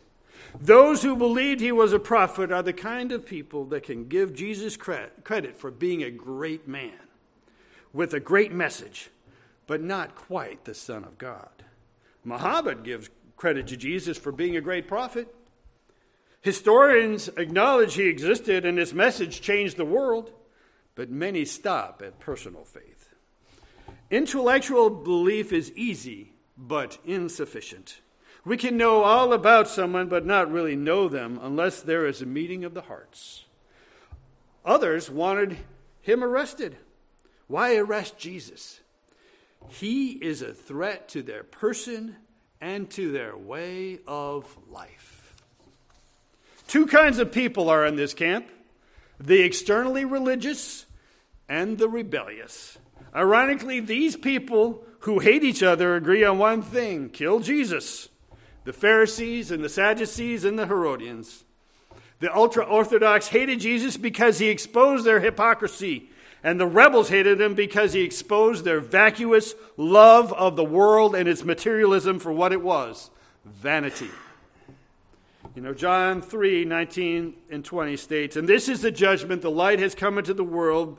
Those 0.60 1.02
who 1.02 1.16
believed 1.16 1.60
he 1.60 1.72
was 1.72 1.94
a 1.94 2.00
prophet 2.00 2.52
are 2.52 2.62
the 2.62 2.74
kind 2.74 3.12
of 3.12 3.26
people 3.26 3.66
that 3.66 3.84
can 3.84 4.08
give 4.08 4.36
Jesus 4.36 4.78
credit 4.78 5.58
for 5.58 5.72
being 5.72 6.04
a 6.04 6.12
great 6.12 6.68
man 6.68 7.00
with 7.92 8.14
a 8.14 8.20
great 8.20 8.52
message 8.52 9.10
but 9.66 9.82
not 9.82 10.16
quite 10.16 10.66
the 10.66 10.74
Son 10.74 11.04
of 11.04 11.18
God. 11.18 11.64
Muhammad 12.24 12.84
gives 12.84 13.10
credit 13.38 13.68
to 13.68 13.78
Jesus 13.78 14.18
for 14.18 14.32
being 14.32 14.56
a 14.56 14.62
great 14.62 14.88
prophet. 14.88 15.34
Historians 16.44 17.30
acknowledge 17.38 17.94
he 17.94 18.04
existed 18.04 18.66
and 18.66 18.78
his 18.78 18.94
message 18.94 19.40
changed 19.40 19.78
the 19.78 19.86
world, 19.86 20.34
but 20.94 21.10
many 21.10 21.46
stop 21.46 22.02
at 22.06 22.20
personal 22.20 22.66
faith. 22.66 23.16
Intellectual 24.12 24.90
belief 24.90 25.54
is 25.54 25.72
easy, 25.72 26.34
but 26.58 26.98
insufficient. 27.06 28.02
We 28.44 28.58
can 28.58 28.76
know 28.76 29.04
all 29.04 29.32
about 29.32 29.70
someone, 29.70 30.10
but 30.10 30.26
not 30.26 30.52
really 30.52 30.76
know 30.76 31.08
them 31.08 31.40
unless 31.42 31.82
there 31.82 32.06
is 32.06 32.22
a 32.22 32.26
meeting 32.26 32.66
of 32.66 32.74
the 32.74 32.82
hearts. 32.82 33.46
Others 34.66 35.10
wanted 35.10 35.58
him 36.02 36.26
arrested. 36.26 36.76
Why 37.48 37.78
arrest 37.78 38.18
Jesus? 38.18 38.82
He 39.70 40.12
is 40.12 40.42
a 40.42 40.54
threat 40.54 41.08
to 41.10 41.22
their 41.22 41.44
person 41.44 42.18
and 42.60 42.90
to 42.92 43.14
their 43.14 43.38
way 43.38 44.00
of 44.06 44.58
life. 44.70 45.13
Two 46.74 46.88
kinds 46.88 47.20
of 47.20 47.32
people 47.32 47.70
are 47.70 47.86
in 47.86 47.98
this 47.98 48.16
camp 48.16 48.50
the 49.20 49.42
externally 49.42 50.06
religious 50.06 50.88
and 51.48 51.78
the 51.78 51.88
rebellious. 51.88 52.80
Ironically, 53.16 53.80
these 53.80 54.16
people 54.16 54.84
who 55.02 55.20
hate 55.20 55.44
each 55.44 55.62
other 55.62 55.96
agree 55.96 56.24
on 56.24 56.40
one 56.40 56.64
thing 56.64 57.10
kill 57.10 57.42
Jesus. 57.42 58.10
The 58.64 58.74
Pharisees 58.74 59.52
and 59.52 59.64
the 59.64 59.70
Sadducees 59.70 60.46
and 60.46 60.58
the 60.58 60.66
Herodians. 60.66 61.44
The 62.22 62.36
ultra 62.36 62.66
Orthodox 62.66 63.28
hated 63.28 63.60
Jesus 63.60 63.96
because 63.96 64.40
he 64.40 64.50
exposed 64.50 65.06
their 65.06 65.20
hypocrisy 65.20 66.10
and 66.44 66.60
the 66.60 66.66
rebels 66.66 67.10
hated 67.10 67.40
him 67.40 67.54
because 67.54 67.94
he 67.94 68.02
exposed 68.02 68.66
their 68.66 68.80
vacuous 68.80 69.54
love 69.78 70.34
of 70.34 70.56
the 70.56 70.66
world 70.66 71.14
and 71.14 71.30
its 71.30 71.44
materialism 71.44 72.18
for 72.18 72.32
what 72.32 72.52
it 72.52 72.64
was 72.64 73.12
vanity. 73.46 74.10
You 75.56 75.62
know, 75.62 75.74
John 75.74 76.22
3 76.22 76.66
19 76.66 77.34
and 77.52 77.64
20 77.64 77.98
states, 77.98 78.36
And 78.36 78.50
this 78.50 78.68
is 78.68 78.82
the 78.82 78.92
judgment 78.92 79.42
the 79.42 79.52
light 79.52 79.80
has 79.80 79.94
come 79.94 80.18
into 80.18 80.34
the 80.34 80.44
world, 80.44 80.98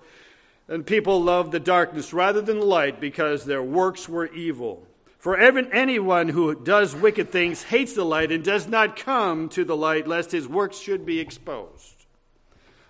and 0.69 0.87
people 0.87 1.21
love 1.21 1.51
the 1.51 1.61
darkness 1.61 2.13
rather 2.13 2.41
than 2.41 2.61
the 2.61 2.67
light 2.67 3.01
because 3.01 3.45
their 3.45 3.63
works 3.63 4.09
were 4.09 4.33
evil. 4.33 4.87
For 5.19 5.41
even 5.41 5.73
anyone 5.73 6.29
who 6.29 6.55
does 6.55 6.95
wicked 6.95 7.31
things 7.31 7.65
hates 7.65 7.95
the 7.95 8.05
light 8.05 8.31
and 8.31 8.45
does 8.45 8.69
not 8.69 8.95
come 8.95 9.49
to 9.51 9.65
the 9.65 9.77
light, 9.77 10.07
lest 10.07 10.31
his 10.31 10.47
works 10.47 10.79
should 10.79 11.05
be 11.05 11.19
exposed. 11.19 12.05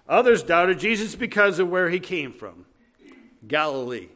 Others 0.09 0.42
doubted 0.42 0.80
Jesus 0.80 1.14
because 1.14 1.59
of 1.59 1.71
where 1.71 1.88
he 1.88 2.00
came 2.00 2.33
from 2.33 2.66
Galilee. 3.47 4.09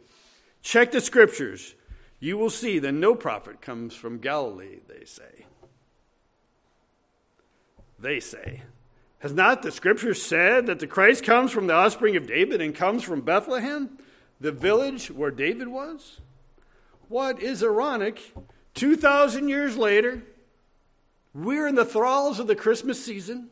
Check 0.62 0.90
the 0.90 1.00
scriptures. 1.00 1.74
You 2.20 2.36
will 2.36 2.50
see 2.50 2.78
that 2.80 2.92
no 2.92 3.14
prophet 3.14 3.62
comes 3.62 3.94
from 3.94 4.18
Galilee, 4.18 4.80
they 4.88 5.04
say. 5.04 5.46
They 7.98 8.20
say. 8.20 8.62
Has 9.20 9.32
not 9.32 9.62
the 9.62 9.72
scripture 9.72 10.14
said 10.14 10.66
that 10.66 10.78
the 10.78 10.86
Christ 10.86 11.24
comes 11.24 11.50
from 11.50 11.66
the 11.66 11.74
offspring 11.74 12.16
of 12.16 12.26
David 12.26 12.60
and 12.60 12.74
comes 12.74 13.02
from 13.02 13.20
Bethlehem, 13.20 13.98
the 14.40 14.52
village 14.52 15.10
where 15.10 15.32
David 15.32 15.68
was? 15.68 16.20
what 17.08 17.42
is 17.42 17.62
ironic, 17.62 18.34
2,000 18.74 19.48
years 19.48 19.76
later, 19.76 20.22
we're 21.34 21.66
in 21.66 21.74
the 21.74 21.84
thralls 21.84 22.38
of 22.38 22.46
the 22.46 22.54
Christmas 22.54 23.04
season. 23.04 23.48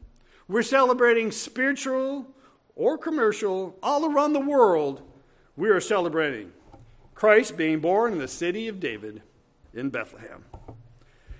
We're 0.47 0.63
celebrating 0.63 1.33
spiritual 1.33 2.27
or 2.75 2.99
commercial 2.99 3.77
all 3.83 4.11
around 4.11 4.35
the 4.35 4.41
world. 4.41 5.03
We 5.57 5.71
are 5.71 5.81
celebrating 5.81 6.53
Christ 7.15 7.57
being 7.57 7.81
born 7.81 8.13
in 8.13 8.19
the 8.19 8.29
city 8.29 8.69
of 8.69 8.79
David 8.79 9.23
in 9.73 9.91
Bethlehem. 9.91 10.45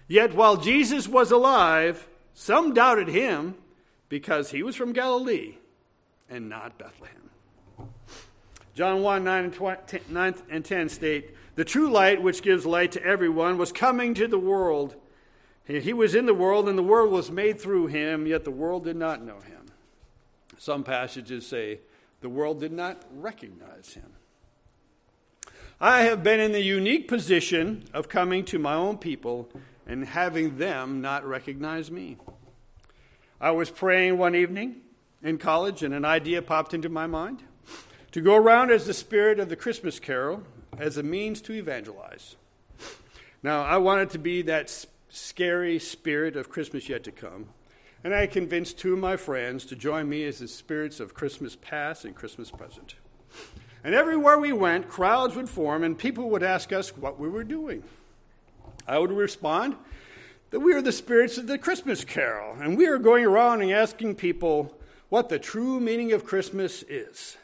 Yet 0.09 0.35
while 0.35 0.57
Jesus 0.57 1.07
was 1.07 1.31
alive, 1.31 2.09
some 2.39 2.75
doubted 2.75 3.09
him 3.09 3.55
because 4.11 4.51
he 4.51 4.63
was 4.63 4.77
from 4.77 4.93
Galilee 4.93 5.55
and 6.29 6.51
not 6.51 6.79
Bethlehem. 6.79 7.17
John 8.75 9.03
1 9.03 9.25
9 9.25 9.45
and, 9.45 9.55
20, 9.55 10.01
9 10.11 10.35
and 10.51 10.63
10 10.63 10.89
state, 10.91 11.35
the 11.55 11.65
true 11.65 11.91
light, 11.91 12.21
which 12.21 12.43
gives 12.43 12.67
light 12.67 12.93
to 12.93 13.03
everyone, 13.03 13.57
was 13.57 13.73
coming 13.73 14.13
to 14.15 14.29
the 14.29 14.39
world. 14.39 14.97
He 15.65 15.95
was 15.95 16.15
in 16.15 16.27
the 16.27 16.35
world, 16.35 16.69
and 16.69 16.77
the 16.77 16.83
world 16.83 17.11
was 17.11 17.31
made 17.31 17.59
through 17.59 17.87
him, 17.87 18.27
yet 18.27 18.45
the 18.45 18.51
world 18.51 18.85
did 18.85 18.97
not 18.97 19.25
know 19.25 19.41
him. 19.41 19.67
Some 20.59 20.85
passages 20.85 21.47
say 21.47 21.81
the 22.21 22.29
world 22.29 22.61
did 22.61 22.71
not 22.71 23.03
recognize 23.15 23.95
him. 23.95 24.13
I 25.81 26.03
have 26.03 26.23
been 26.23 26.39
in 26.39 26.53
the 26.53 26.63
unique 26.63 27.09
position 27.09 27.85
of 27.95 28.11
coming 28.11 28.45
to 28.45 28.59
my 28.59 28.75
own 28.75 28.99
people 28.99 29.49
and 29.87 30.05
having 30.05 30.59
them 30.59 31.01
not 31.01 31.27
recognize 31.27 31.91
me. 31.91 32.17
I 33.41 33.51
was 33.51 33.71
praying 33.71 34.19
one 34.19 34.35
evening 34.35 34.77
in 35.23 35.39
college, 35.39 35.83
and 35.83 35.95
an 35.95 36.05
idea 36.05 36.43
popped 36.43 36.75
into 36.75 36.89
my 36.89 37.07
mind 37.07 37.43
to 38.13 38.21
go 38.21 38.35
around 38.35 38.71
as 38.71 38.87
the 38.87 38.95
spirit 38.95 39.39
of 39.39 39.49
the 39.49 39.57
Christmas 39.57 40.01
carol 40.01 40.43
as 40.79 40.97
a 40.97 41.03
means 41.03 41.41
to 41.43 41.53
evangelize. 41.53 42.37
Now, 43.43 43.63
I 43.63 43.77
wanted 43.77 44.11
to 44.11 44.19
be 44.19 44.43
that 44.43 44.87
scary 45.09 45.79
spirit 45.79 46.37
of 46.37 46.49
Christmas 46.49 46.89
yet 46.89 47.05
to 47.05 47.13
come, 47.13 47.49
and 48.03 48.15
I 48.15 48.27
convinced 48.27 48.79
two 48.79 48.95
of 48.95 48.99
my 48.99 49.17
friends 49.17 49.65
to 49.67 49.77
join 49.77 50.09
me 50.09 50.25
as 50.25 50.39
the 50.39 50.49
spirits 50.49 51.01
of 51.01 51.15
Christmas 51.15 51.57
past 51.57 52.05
and 52.05 52.15
Christmas 52.15 52.51
present. 52.51 52.95
And 53.85 53.95
everywhere 53.95 54.39
we 54.39 54.53
went, 54.53 54.89
crowds 54.89 55.37
would 55.37 55.49
form, 55.49 55.85
and 55.85 55.97
people 55.97 56.31
would 56.31 56.43
ask 56.43 56.73
us 56.73 56.97
what 56.97 57.21
we 57.21 57.29
were 57.29 57.45
doing. 57.45 57.85
I 58.87 58.99
would 58.99 59.11
respond 59.11 59.77
that 60.51 60.61
we 60.61 60.73
are 60.73 60.83
the 60.83 60.93
spirits 60.93 61.39
of 61.39 61.47
the 61.47 61.59
Christmas 61.59 62.05
carol, 62.05 62.57
and 62.61 62.77
we 62.77 62.87
are 62.87 62.99
going 62.99 63.25
around 63.25 63.63
and 63.63 63.73
asking 63.73 64.15
people 64.15 64.77
what 65.09 65.29
the 65.29 65.39
true 65.39 65.81
meaning 65.81 66.13
of 66.13 66.25
Christmas 66.25 66.83
is. 66.85 67.37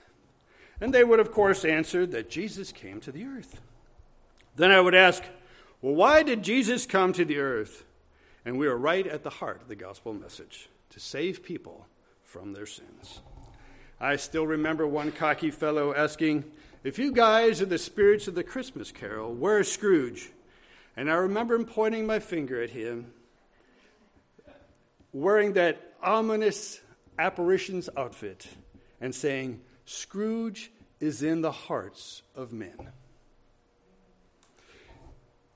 And 0.81 0.93
they 0.93 1.05
would, 1.05 1.21
of 1.21 1.33
course, 1.33 1.65
answer 1.65 2.07
that 2.07 2.31
Jesus 2.31 2.73
came 2.73 3.01
to 3.01 3.13
the 3.13 3.25
earth. 3.25 3.61
Then 4.57 4.71
I 4.71 4.81
would 4.81 4.95
ask, 4.95 5.23
well, 5.81 5.95
why 5.95 6.23
did 6.23 6.43
Jesus 6.43 6.87
come 6.87 7.13
to 7.13 7.25
the 7.25 7.39
earth? 7.39 7.85
And 8.45 8.59
we 8.59 8.67
are 8.67 8.77
right 8.77 9.07
at 9.07 9.23
the 9.23 9.31
heart 9.31 9.63
of 9.63 9.69
the 9.69 9.77
gospel 9.77 10.13
message 10.13 10.69
to 10.91 11.01
save 11.01 11.43
people 11.43 11.87
from 12.25 12.53
their 12.53 12.67
sins. 12.67 13.21
I 14.01 14.17
still 14.17 14.47
remember 14.47 14.87
one 14.87 15.13
cocky 15.13 15.51
fellow 15.51 15.95
asking, 15.95 16.45
If 16.83 16.99
you 16.99 17.13
guys 17.13 17.63
are 17.63 17.67
the 17.67 17.79
spirits 17.79 18.27
of 18.27 18.35
the 18.35 18.43
Christmas 18.43 18.91
carol, 18.91 19.33
where's 19.33 19.71
Scrooge? 19.71 20.31
And 20.97 21.11
I 21.11 21.15
remember 21.15 21.55
him 21.55 21.65
pointing 21.65 22.07
my 22.07 22.19
finger 22.19 22.63
at 22.63 22.71
him, 22.71 23.13
wearing 25.13 25.55
that 25.55 25.95
ominous 26.03 26.81
apparition's 27.19 27.89
outfit, 27.97 28.49
and 29.01 29.15
saying, 29.15 29.61
Scrooge 29.85 30.71
is 31.01 31.23
in 31.23 31.41
the 31.41 31.53
hearts 31.53 32.23
of 32.35 32.53
men. 32.53 32.91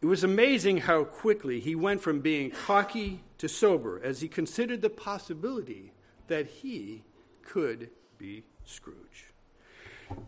It 0.03 0.07
was 0.07 0.25
amazing 0.25 0.79
how 0.79 1.05
quickly 1.05 1.61
he 1.61 1.75
went 1.75 2.01
from 2.03 2.21
being 2.21 2.51
cocky 2.51 3.23
to 3.39 3.49
sober 3.49 4.01
as 4.03 4.21
he 4.21 4.29
considered 4.29 4.83
the 4.83 4.91
possibility 4.91 5.93
that 6.29 6.47
he 6.47 7.03
could 7.43 7.91
be 8.19 8.45
Scrooge. 8.65 9.33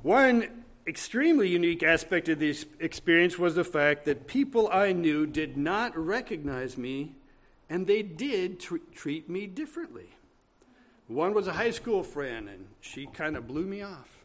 One 0.03 0.65
extremely 0.89 1.49
unique 1.49 1.83
aspect 1.83 2.29
of 2.29 2.39
this 2.39 2.65
experience 2.81 3.39
was 3.39 3.55
the 3.55 3.65
fact 3.65 4.07
that 4.07 4.27
people 4.27 4.69
I 4.73 4.93
knew 4.93 5.27
did 5.27 5.57
not 5.57 5.97
recognize 5.97 6.79
me 6.79 7.15
and 7.69 7.87
they 7.87 8.03
did 8.03 8.61
tr- 8.61 8.77
treat 8.95 9.29
me 9.29 9.47
differently. 9.47 10.17
One 11.07 11.35
was 11.35 11.47
a 11.47 11.53
high 11.53 11.71
school 11.71 12.03
friend, 12.03 12.49
and 12.49 12.67
she 12.81 13.07
kind 13.07 13.37
of 13.37 13.47
blew 13.47 13.65
me 13.65 13.83
off. 13.83 14.25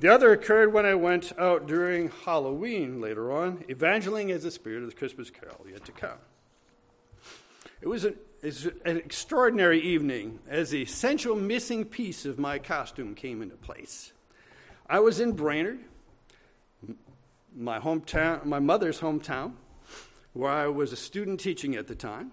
The 0.00 0.08
other 0.08 0.32
occurred 0.32 0.72
when 0.72 0.86
I 0.86 0.94
went 0.94 1.32
out 1.38 1.66
during 1.66 2.10
Halloween 2.24 3.00
later 3.00 3.30
on, 3.30 3.64
evangelizing 3.70 4.30
as 4.30 4.42
the 4.42 4.50
spirit 4.50 4.82
of 4.82 4.90
the 4.90 4.96
Christmas 4.96 5.30
carol 5.30 5.64
yet 5.70 5.84
to 5.84 5.92
come. 5.92 6.18
It 7.80 7.88
was 7.88 8.04
an, 8.04 8.16
an 8.84 8.96
extraordinary 8.96 9.80
evening 9.80 10.40
as 10.48 10.70
the 10.70 10.82
essential 10.82 11.36
missing 11.36 11.84
piece 11.84 12.24
of 12.26 12.38
my 12.38 12.58
costume 12.58 13.14
came 13.14 13.42
into 13.42 13.56
place. 13.56 14.12
I 14.88 15.00
was 15.00 15.20
in 15.20 15.32
Brainerd, 15.32 15.78
my 17.54 17.78
hometown, 17.78 18.44
my 18.44 18.58
mother's 18.58 19.00
hometown, 19.00 19.52
where 20.32 20.50
I 20.50 20.66
was 20.66 20.92
a 20.92 20.96
student 20.96 21.40
teaching 21.40 21.74
at 21.74 21.86
the 21.86 21.94
time. 21.94 22.32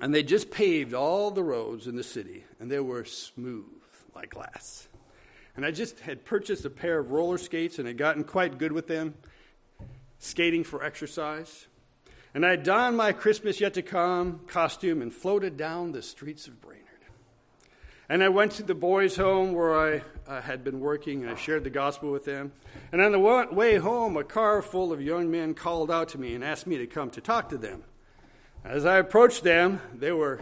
And 0.00 0.14
they 0.14 0.22
just 0.22 0.50
paved 0.50 0.94
all 0.94 1.30
the 1.30 1.42
roads 1.42 1.86
in 1.86 1.96
the 1.96 2.02
city, 2.02 2.44
and 2.58 2.70
they 2.70 2.80
were 2.80 3.04
smooth 3.04 3.66
like 4.14 4.30
glass. 4.30 4.88
And 5.54 5.66
I 5.66 5.70
just 5.70 6.00
had 6.00 6.24
purchased 6.24 6.64
a 6.64 6.70
pair 6.70 6.98
of 6.98 7.10
roller 7.10 7.36
skates 7.36 7.78
and 7.78 7.86
had 7.86 7.98
gotten 7.98 8.24
quite 8.24 8.56
good 8.56 8.72
with 8.72 8.86
them, 8.86 9.14
skating 10.18 10.64
for 10.64 10.82
exercise. 10.82 11.66
And 12.34 12.46
I 12.46 12.56
donned 12.56 12.96
my 12.96 13.12
Christmas 13.12 13.60
yet 13.60 13.74
to 13.74 13.82
come 13.82 14.40
costume 14.46 15.02
and 15.02 15.12
floated 15.12 15.58
down 15.58 15.92
the 15.92 16.00
streets 16.00 16.46
of 16.46 16.60
Brainerd. 16.62 16.86
And 18.08 18.22
I 18.22 18.28
went 18.28 18.52
to 18.52 18.62
the 18.62 18.74
boys' 18.74 19.16
home 19.16 19.52
where 19.52 19.78
I 19.78 20.02
uh, 20.26 20.40
had 20.40 20.64
been 20.64 20.80
working, 20.80 21.22
and 21.22 21.30
I 21.30 21.36
shared 21.36 21.64
the 21.64 21.70
gospel 21.70 22.10
with 22.10 22.24
them. 22.24 22.52
And 22.90 23.00
on 23.00 23.12
the 23.12 23.18
way 23.18 23.76
home, 23.76 24.16
a 24.16 24.24
car 24.24 24.60
full 24.62 24.92
of 24.92 25.00
young 25.00 25.30
men 25.30 25.54
called 25.54 25.90
out 25.90 26.08
to 26.10 26.18
me 26.18 26.34
and 26.34 26.44
asked 26.44 26.66
me 26.66 26.78
to 26.78 26.86
come 26.86 27.10
to 27.10 27.20
talk 27.20 27.48
to 27.50 27.58
them. 27.58 27.84
As 28.64 28.84
I 28.84 28.98
approached 28.98 29.42
them, 29.42 29.80
they 29.94 30.12
were 30.12 30.40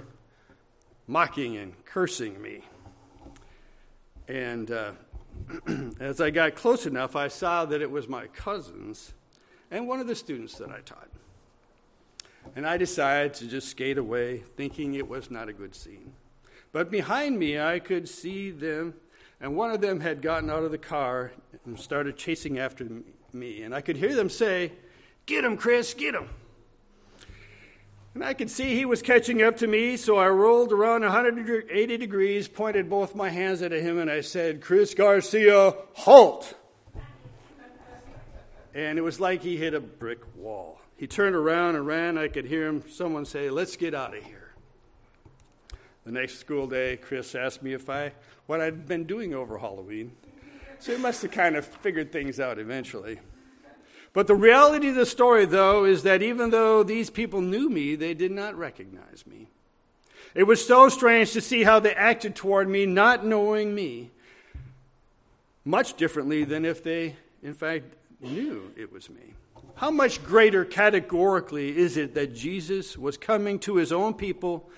mocking 1.06 1.56
and 1.56 1.72
cursing 1.84 2.40
me. 2.40 2.64
And 4.28 4.70
uh, 4.70 4.92
as 6.00 6.20
I 6.20 6.30
got 6.30 6.54
close 6.54 6.86
enough, 6.86 7.16
I 7.16 7.28
saw 7.28 7.64
that 7.64 7.82
it 7.82 7.90
was 7.90 8.08
my 8.08 8.26
cousins 8.28 9.12
and 9.70 9.88
one 9.88 10.00
of 10.00 10.06
the 10.06 10.14
students 10.14 10.54
that 10.58 10.70
I 10.70 10.80
taught. 10.80 11.08
And 12.56 12.66
I 12.66 12.76
decided 12.76 13.34
to 13.34 13.46
just 13.46 13.68
skate 13.68 13.98
away, 13.98 14.38
thinking 14.56 14.94
it 14.94 15.08
was 15.08 15.30
not 15.30 15.48
a 15.48 15.52
good 15.52 15.74
scene. 15.74 16.12
But 16.72 16.90
behind 16.90 17.38
me, 17.38 17.58
I 17.58 17.78
could 17.78 18.08
see 18.08 18.50
them, 18.50 18.94
and 19.40 19.56
one 19.56 19.70
of 19.70 19.80
them 19.80 20.00
had 20.00 20.22
gotten 20.22 20.50
out 20.50 20.62
of 20.62 20.70
the 20.70 20.78
car 20.78 21.32
and 21.64 21.78
started 21.78 22.16
chasing 22.16 22.58
after 22.58 22.86
me. 23.32 23.62
And 23.62 23.74
I 23.74 23.80
could 23.80 23.96
hear 23.96 24.14
them 24.14 24.30
say, 24.30 24.72
Get 25.26 25.44
him, 25.44 25.56
Chris, 25.56 25.94
get 25.94 26.14
him. 26.14 26.28
And 28.14 28.24
I 28.24 28.34
could 28.34 28.50
see 28.50 28.74
he 28.74 28.84
was 28.84 29.02
catching 29.02 29.42
up 29.42 29.58
to 29.58 29.66
me, 29.68 29.96
so 29.96 30.16
I 30.16 30.28
rolled 30.28 30.72
around 30.72 31.02
180 31.02 31.96
degrees, 31.96 32.48
pointed 32.48 32.90
both 32.90 33.14
my 33.14 33.28
hands 33.28 33.62
at 33.62 33.70
him, 33.70 33.98
and 33.98 34.10
I 34.10 34.20
said, 34.20 34.60
Chris 34.60 34.94
Garcia, 34.94 35.74
halt! 35.94 36.54
And 38.74 38.98
it 38.98 39.02
was 39.02 39.20
like 39.20 39.42
he 39.42 39.56
hit 39.56 39.74
a 39.74 39.80
brick 39.80 40.20
wall. 40.36 40.80
He 40.96 41.06
turned 41.06 41.34
around 41.34 41.76
and 41.76 41.86
ran. 41.86 42.18
I 42.18 42.28
could 42.28 42.44
hear 42.44 42.66
him, 42.66 42.84
someone 42.90 43.24
say, 43.24 43.50
Let's 43.50 43.76
get 43.76 43.94
out 43.94 44.16
of 44.16 44.22
here. 44.22 44.39
The 46.04 46.12
next 46.12 46.38
school 46.38 46.66
day, 46.66 46.96
Chris 46.96 47.34
asked 47.34 47.62
me 47.62 47.74
if 47.74 47.90
I 47.90 48.12
what 48.46 48.60
I'd 48.60 48.88
been 48.88 49.04
doing 49.04 49.34
over 49.34 49.58
Halloween. 49.58 50.12
So 50.78 50.92
he 50.96 50.98
must 50.98 51.22
have 51.22 51.30
kind 51.30 51.56
of 51.56 51.66
figured 51.66 52.10
things 52.10 52.40
out 52.40 52.58
eventually. 52.58 53.20
But 54.12 54.26
the 54.26 54.34
reality 54.34 54.88
of 54.88 54.94
the 54.94 55.06
story, 55.06 55.44
though, 55.44 55.84
is 55.84 56.02
that 56.02 56.22
even 56.22 56.50
though 56.50 56.82
these 56.82 57.10
people 57.10 57.40
knew 57.40 57.68
me, 57.68 57.94
they 57.94 58.14
did 58.14 58.32
not 58.32 58.56
recognize 58.56 59.24
me. 59.26 59.48
It 60.34 60.44
was 60.44 60.66
so 60.66 60.88
strange 60.88 61.32
to 61.32 61.40
see 61.40 61.64
how 61.64 61.80
they 61.80 61.94
acted 61.94 62.34
toward 62.34 62.68
me, 62.68 62.86
not 62.86 63.24
knowing 63.24 63.74
me, 63.74 64.10
much 65.64 65.96
differently 65.96 66.44
than 66.44 66.64
if 66.64 66.82
they, 66.82 67.16
in 67.42 67.54
fact, 67.54 67.84
knew 68.20 68.72
it 68.76 68.92
was 68.92 69.10
me. 69.10 69.34
How 69.74 69.90
much 69.90 70.24
greater 70.24 70.64
categorically 70.64 71.76
is 71.76 71.96
it 71.96 72.14
that 72.14 72.34
Jesus 72.34 72.96
was 72.96 73.16
coming 73.16 73.58
to 73.60 73.76
his 73.76 73.92
own 73.92 74.14
people, 74.14 74.68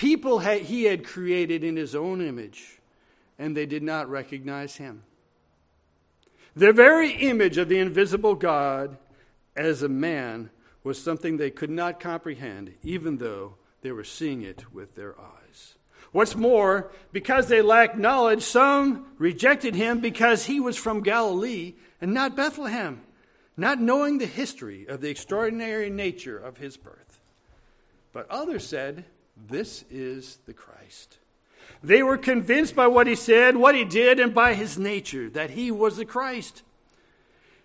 people 0.00 0.38
he 0.38 0.84
had 0.84 1.04
created 1.04 1.62
in 1.62 1.76
his 1.76 1.94
own 1.94 2.22
image, 2.22 2.78
and 3.38 3.54
they 3.54 3.66
did 3.66 3.82
not 3.82 4.08
recognize 4.08 4.76
him? 4.76 5.02
The 6.56 6.72
very 6.72 7.12
image 7.12 7.58
of 7.58 7.68
the 7.68 7.78
invisible 7.78 8.34
God 8.34 8.96
as 9.54 9.82
a 9.82 9.90
man 9.90 10.48
was 10.82 10.98
something 11.00 11.36
they 11.36 11.50
could 11.50 11.68
not 11.68 12.00
comprehend, 12.00 12.72
even 12.82 13.18
though 13.18 13.56
they 13.82 13.92
were 13.92 14.02
seeing 14.02 14.40
it 14.40 14.72
with 14.72 14.94
their 14.94 15.14
eyes. 15.20 15.74
What's 16.12 16.34
more, 16.34 16.90
because 17.12 17.48
they 17.48 17.60
lacked 17.60 17.98
knowledge, 17.98 18.42
some 18.42 19.06
rejected 19.18 19.74
him 19.74 20.00
because 20.00 20.46
he 20.46 20.60
was 20.60 20.78
from 20.78 21.02
Galilee 21.02 21.74
and 22.00 22.14
not 22.14 22.34
Bethlehem 22.34 23.02
not 23.54 23.78
knowing 23.78 24.16
the 24.16 24.26
history 24.26 24.86
of 24.88 25.02
the 25.02 25.10
extraordinary 25.10 25.90
nature 25.90 26.38
of 26.38 26.56
his 26.56 26.78
birth. 26.78 27.20
But 28.10 28.30
others 28.30 28.66
said, 28.66 29.04
This 29.48 29.84
is 29.90 30.38
the 30.46 30.52
Christ. 30.52 31.18
They 31.82 32.02
were 32.02 32.18
convinced 32.18 32.76
by 32.76 32.88
what 32.88 33.06
he 33.06 33.14
said, 33.14 33.56
what 33.56 33.74
he 33.74 33.84
did, 33.84 34.20
and 34.20 34.34
by 34.34 34.54
his 34.54 34.78
nature 34.78 35.30
that 35.30 35.50
he 35.50 35.70
was 35.70 35.96
the 35.96 36.04
Christ. 36.04 36.62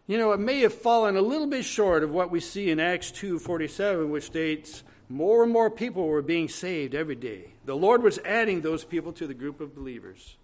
You 0.08 0.18
know, 0.18 0.32
it 0.32 0.40
may 0.40 0.60
have 0.62 0.74
fallen 0.74 1.18
a 1.18 1.22
little 1.22 1.48
bit 1.48 1.66
short 1.66 2.04
of 2.04 2.12
what 2.12 2.32
we 2.32 2.40
see 2.40 2.70
in 2.70 2.80
Acts 2.80 3.12
2:47 3.12 4.10
which 4.10 4.26
states 4.26 4.84
more 5.10 5.44
and 5.44 5.52
more 5.52 5.70
people 5.70 6.08
were 6.08 6.22
being 6.22 6.48
saved 6.48 6.96
every 6.96 7.16
day. 7.16 7.54
The 7.66 7.76
Lord 7.76 8.04
was 8.04 8.20
adding 8.20 8.62
those 8.62 8.84
people 8.84 9.12
to 9.14 9.28
the 9.28 9.34
group 9.34 9.60
of 9.60 9.76
believers. 9.76 10.38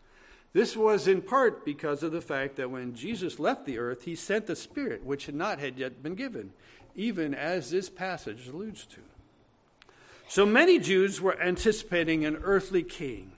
This 0.54 0.76
was 0.76 1.08
in 1.08 1.22
part 1.22 1.64
because 1.64 2.04
of 2.04 2.12
the 2.12 2.22
fact 2.22 2.58
that 2.58 2.72
when 2.72 2.94
Jesus 2.94 3.40
left 3.40 3.66
the 3.66 3.78
earth, 3.78 4.04
he 4.04 4.16
sent 4.16 4.48
the 4.48 4.56
Spirit, 4.56 5.04
which 5.04 5.28
had 5.28 5.36
not 5.36 5.60
had 5.60 5.78
yet 5.78 6.04
been 6.04 6.16
given, 6.16 6.52
even 6.96 7.34
as 7.34 7.72
this 7.72 7.90
passage 7.90 8.48
alludes 8.48 8.86
to. 8.88 9.00
So 10.32 10.46
many 10.46 10.80
Jews 10.80 11.20
were 11.20 11.38
anticipating 11.42 12.24
an 12.24 12.38
earthly 12.42 12.84
king, 12.84 13.34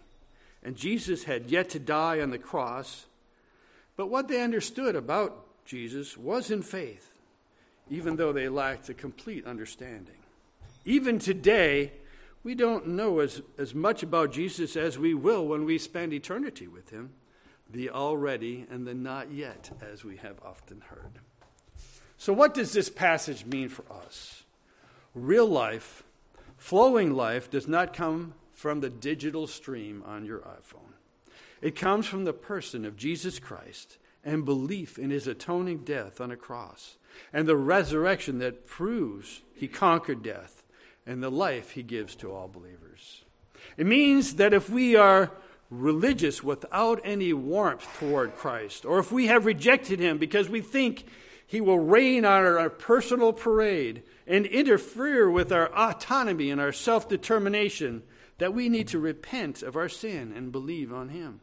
and 0.62 0.76
Jesus 0.76 1.24
had 1.24 1.50
yet 1.50 1.70
to 1.72 1.80
die 1.80 2.22
on 2.22 2.30
the 2.30 2.38
cross. 2.38 3.08
But 3.98 4.12
what 4.12 4.28
they 4.28 4.44
understood 4.44 4.96
about 4.96 5.66
Jesus 5.66 6.16
was 6.16 6.52
in 6.52 6.62
faith, 6.62 7.16
even 7.90 8.18
though 8.18 8.32
they 8.32 8.48
lacked 8.48 8.90
a 8.90 8.94
complete 8.94 9.44
understanding. 9.48 10.18
Even 10.86 11.18
today, 11.18 11.94
we 12.44 12.54
don't 12.54 12.90
know 12.90 13.22
as, 13.22 13.42
as 13.58 13.74
much 13.74 14.04
about 14.04 14.32
Jesus 14.32 14.76
as 14.76 15.00
we 15.00 15.16
will 15.16 15.48
when 15.48 15.66
we 15.66 15.80
spend 15.80 16.14
eternity 16.14 16.68
with 16.68 16.92
him, 16.92 17.14
the 17.72 17.90
already 17.90 18.68
and 18.70 18.86
the 18.86 18.94
not 18.94 19.32
yet, 19.32 19.72
as 19.82 20.04
we 20.04 20.18
have 20.18 20.36
often 20.46 20.82
heard. 20.82 21.18
So, 22.20 22.34
what 22.34 22.54
does 22.54 22.72
this 22.72 22.90
passage 22.90 23.48
mean 23.48 23.70
for 23.70 23.84
us? 23.92 24.44
Real 25.16 25.48
life, 25.48 26.04
flowing 26.64 27.14
life, 27.14 27.50
does 27.50 27.68
not 27.68 27.94
come 27.94 28.34
from 28.54 28.80
the 28.80 28.90
digital 28.90 29.48
stream 29.48 30.02
on 30.06 30.24
your 30.24 30.40
iPhone. 30.40 30.94
It 31.62 31.76
comes 31.76 32.06
from 32.06 32.24
the 32.24 32.32
person 32.32 32.86
of 32.86 32.96
Jesus 32.96 33.38
Christ 33.38 33.98
and 34.24 34.46
belief 34.46 34.98
in 34.98 35.10
his 35.10 35.28
atoning 35.28 35.80
death 35.80 36.22
on 36.22 36.32
a 36.32 36.38
cross 36.38 36.96
and 37.34 37.50
the 37.50 37.58
resurrection 37.58 38.40
that 38.40 38.66
proves 38.66 39.42
he 39.54 39.68
conquered 39.68 40.24
death 40.24 40.64
and 41.06 41.22
the 41.22 41.30
life 41.30 41.72
he 41.72 41.84
gives 41.84 42.16
to 42.16 42.32
all 42.32 42.48
believers. 42.48 43.26
It 43.76 43.86
means 43.86 44.36
that 44.36 44.54
if 44.54 44.70
we 44.70 44.96
are 44.96 45.32
religious 45.70 46.42
without 46.42 47.02
any 47.04 47.34
warmth 47.34 47.86
toward 48.00 48.38
Christ, 48.38 48.86
or 48.86 49.00
if 49.00 49.12
we 49.12 49.28
have 49.28 49.46
rejected 49.46 50.00
him 50.00 50.18
because 50.18 50.48
we 50.48 50.62
think 50.62 51.08
he 51.46 51.60
will 51.60 51.80
rain 51.80 52.24
on 52.24 52.46
our, 52.46 52.70
personal 52.70 53.34
parade 53.34 54.04
and 54.26 54.46
interfere 54.46 55.30
with 55.30 55.52
our 55.52 55.68
autonomy 55.74 56.50
and 56.50 56.62
our 56.62 56.72
self 56.72 57.08
determination, 57.10 58.04
that 58.38 58.54
we 58.54 58.70
need 58.70 58.88
to 58.90 59.00
repent 59.00 59.62
of 59.64 59.76
our 59.76 59.90
sin 59.90 60.34
and 60.36 60.52
believe 60.52 60.94
on 60.94 61.10
him. 61.10 61.42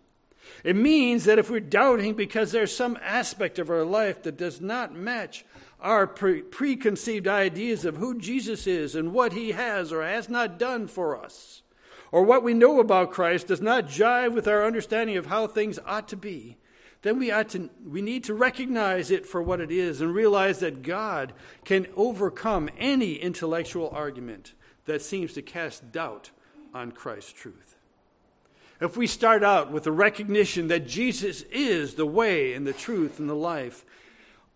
It 0.64 0.76
means 0.76 1.24
that 1.24 1.38
if 1.38 1.50
we're 1.50 1.60
doubting 1.60 2.14
because 2.14 2.52
there's 2.52 2.74
some 2.74 2.98
aspect 3.02 3.58
of 3.58 3.70
our 3.70 3.84
life 3.84 4.22
that 4.22 4.36
does 4.36 4.60
not 4.60 4.94
match 4.94 5.44
our 5.80 6.06
pre- 6.06 6.42
preconceived 6.42 7.26
ideas 7.26 7.84
of 7.84 7.96
who 7.96 8.18
Jesus 8.18 8.66
is 8.66 8.94
and 8.94 9.12
what 9.12 9.32
he 9.32 9.52
has 9.52 9.92
or 9.92 10.02
has 10.02 10.28
not 10.28 10.58
done 10.58 10.86
for 10.86 11.16
us, 11.22 11.62
or 12.12 12.22
what 12.22 12.42
we 12.42 12.54
know 12.54 12.80
about 12.80 13.12
Christ 13.12 13.46
does 13.46 13.60
not 13.60 13.86
jive 13.86 14.34
with 14.34 14.48
our 14.48 14.64
understanding 14.66 15.16
of 15.16 15.26
how 15.26 15.46
things 15.46 15.78
ought 15.86 16.08
to 16.08 16.16
be, 16.16 16.56
then 17.02 17.18
we, 17.18 17.30
ought 17.30 17.48
to, 17.50 17.70
we 17.86 18.02
need 18.02 18.24
to 18.24 18.34
recognize 18.34 19.10
it 19.10 19.26
for 19.26 19.42
what 19.42 19.60
it 19.60 19.70
is 19.70 20.00
and 20.00 20.14
realize 20.14 20.58
that 20.58 20.82
God 20.82 21.32
can 21.64 21.86
overcome 21.96 22.68
any 22.78 23.14
intellectual 23.14 23.88
argument 23.90 24.52
that 24.84 25.00
seems 25.00 25.32
to 25.34 25.42
cast 25.42 25.92
doubt 25.92 26.30
on 26.74 26.92
Christ's 26.92 27.32
truth. 27.32 27.76
If 28.80 28.96
we 28.96 29.06
start 29.06 29.42
out 29.42 29.70
with 29.70 29.84
the 29.84 29.92
recognition 29.92 30.68
that 30.68 30.86
Jesus 30.86 31.42
is 31.50 31.94
the 31.94 32.06
way 32.06 32.54
and 32.54 32.66
the 32.66 32.72
truth 32.72 33.18
and 33.18 33.28
the 33.28 33.34
life, 33.34 33.84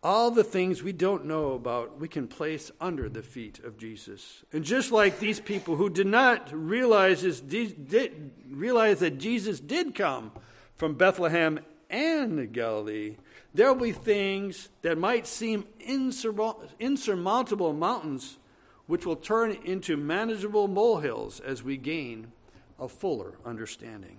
all 0.03 0.31
the 0.31 0.45
things 0.45 0.83
we 0.83 0.93
don't 0.93 1.25
know 1.25 1.53
about, 1.53 1.99
we 1.99 2.09
can 2.09 2.29
place 2.29 2.71
under 2.79 3.09
the 3.09 3.23
feet 3.23 3.59
of 3.61 3.79
Jesus. 3.79 4.45
And 4.53 4.65
just 4.65 4.93
like 4.93 5.19
these 5.19 5.41
people 5.41 5.77
who 5.77 5.89
did 5.89 6.07
not 6.07 6.51
realize, 6.53 7.23
this, 7.23 7.41
did, 7.41 8.31
realize 8.51 8.99
that 9.01 9.19
Jesus 9.19 9.61
did 9.61 9.95
come 9.95 10.31
from 10.77 10.95
Bethlehem 10.95 11.61
and 11.91 12.53
Galilee, 12.53 13.17
there 13.53 13.73
will 13.73 13.81
be 13.81 13.93
things 13.93 14.69
that 14.83 14.99
might 14.99 15.27
seem 15.27 15.67
insurmountable 15.81 17.73
mountains, 17.73 18.39
which 18.87 19.07
will 19.07 19.17
turn 19.17 19.53
into 19.65 19.97
manageable 19.97 20.69
molehills 20.69 21.41
as 21.41 21.63
we 21.63 21.77
gain 21.77 22.33
a 22.79 22.89
fuller 22.89 23.35
understanding. 23.45 24.19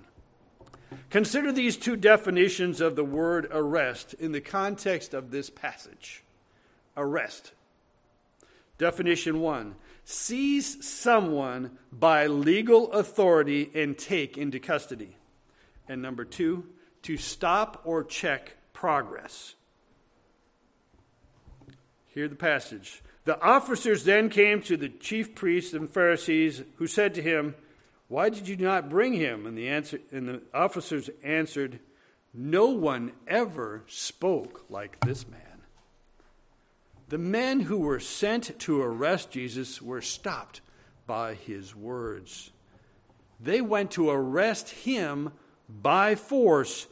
Consider 1.10 1.52
these 1.52 1.78
two 1.78 1.96
definitions 1.96 2.80
of 2.80 2.96
the 2.96 3.04
word 3.04 3.48
arrest 3.52 4.14
in 4.16 4.32
the 4.32 4.42
context 4.42 5.14
of 5.14 5.32
this 5.32 5.50
passage. 5.50 6.24
Arrest. 6.96 7.52
Definition 8.78 9.40
one 9.42 9.76
seize 10.04 10.86
someone 10.86 11.78
by 11.92 12.28
legal 12.28 12.92
authority 12.92 13.72
and 13.74 13.98
take 13.98 14.38
into 14.38 14.60
custody. 14.60 15.18
And 15.88 16.02
number 16.02 16.24
two, 16.24 16.68
to 17.06 17.18
stop 17.18 17.82
or 17.84 18.04
check 18.04 18.58
progress. 18.74 19.56
Hear 22.06 22.28
the 22.28 22.36
passage. 22.36 23.02
The 23.24 23.42
officers 23.42 24.04
then 24.04 24.30
came 24.30 24.62
to 24.64 24.78
the 24.78 24.90
chief 24.90 25.34
priests 25.34 25.74
and 25.74 25.90
Pharisees, 25.90 26.64
who 26.78 26.86
said 26.86 27.16
to 27.16 27.22
him, 27.22 27.56
why 28.08 28.30
did 28.30 28.48
you 28.48 28.56
not 28.58 28.90
bring 28.90 29.14
him? 29.14 29.46
And 29.46 29.58
the, 29.58 29.70
answer, 29.70 30.00
and 30.12 30.28
the 30.28 30.42
officers 30.54 31.10
answered, 31.24 31.80
No 32.34 32.68
one 32.68 33.14
ever 33.28 33.84
spoke 33.88 34.66
like 34.70 35.00
this 35.00 35.28
man. 35.28 35.42
The 37.10 37.18
men 37.18 37.62
who 37.62 37.80
were 37.80 38.00
sent 38.00 38.58
to 38.60 38.82
arrest 38.82 39.32
Jesus 39.32 39.82
were 39.82 40.02
stopped 40.02 40.62
by 41.08 41.34
his 41.34 41.76
words. 41.76 42.52
They 43.40 43.62
went 43.62 43.92
to 43.92 44.10
arrest 44.10 44.70
him 44.70 45.32
by 45.70 46.16
force, 46.16 46.88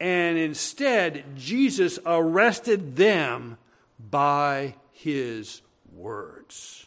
and 0.00 0.38
instead, 0.38 1.24
Jesus 1.36 1.98
arrested 2.06 2.96
them 2.96 3.58
by 3.98 4.74
his 4.92 5.62
words. 5.92 6.86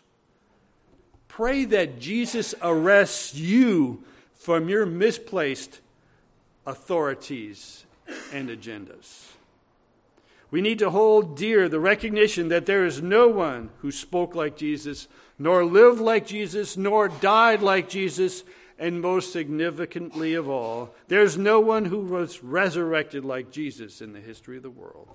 Pray 1.27 1.65
that 1.65 1.99
Jesus 1.99 2.55
arrests 2.61 3.35
you 3.35 4.03
from 4.33 4.69
your 4.69 4.85
misplaced 4.85 5.81
authorities 6.65 7.85
and 8.31 8.49
agendas. 8.49 9.27
We 10.49 10.61
need 10.61 10.79
to 10.79 10.89
hold 10.89 11.37
dear 11.37 11.69
the 11.69 11.79
recognition 11.79 12.49
that 12.49 12.65
there 12.65 12.85
is 12.85 13.01
no 13.01 13.29
one 13.29 13.69
who 13.79 13.91
spoke 13.91 14.35
like 14.35 14.57
Jesus, 14.57 15.07
nor 15.39 15.63
lived 15.63 16.01
like 16.01 16.27
Jesus, 16.27 16.75
nor 16.75 17.07
died 17.07 17.61
like 17.61 17.87
Jesus, 17.87 18.43
and 18.81 18.99
most 18.99 19.31
significantly 19.31 20.33
of 20.33 20.49
all, 20.49 20.93
there's 21.07 21.37
no 21.37 21.61
one 21.61 21.85
who 21.85 21.99
was 21.99 22.43
resurrected 22.43 23.23
like 23.23 23.49
Jesus 23.49 24.01
in 24.01 24.11
the 24.11 24.19
history 24.19 24.57
of 24.57 24.63
the 24.63 24.69
world. 24.69 25.07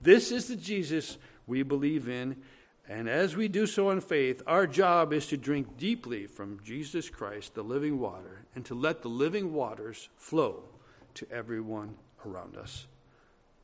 This 0.00 0.32
is 0.32 0.48
the 0.48 0.56
Jesus 0.56 1.18
we 1.46 1.62
believe 1.62 2.08
in 2.08 2.36
and 2.90 3.08
as 3.08 3.36
we 3.36 3.46
do 3.46 3.68
so 3.68 3.90
in 3.90 4.00
faith, 4.00 4.42
our 4.48 4.66
job 4.66 5.12
is 5.12 5.28
to 5.28 5.36
drink 5.36 5.78
deeply 5.78 6.26
from 6.26 6.58
Jesus 6.64 7.08
Christ, 7.08 7.54
the 7.54 7.62
living 7.62 8.00
water, 8.00 8.46
and 8.56 8.64
to 8.64 8.74
let 8.74 9.02
the 9.02 9.08
living 9.08 9.54
waters 9.54 10.08
flow 10.16 10.64
to 11.14 11.24
everyone 11.30 11.94
around 12.26 12.56
us. 12.56 12.88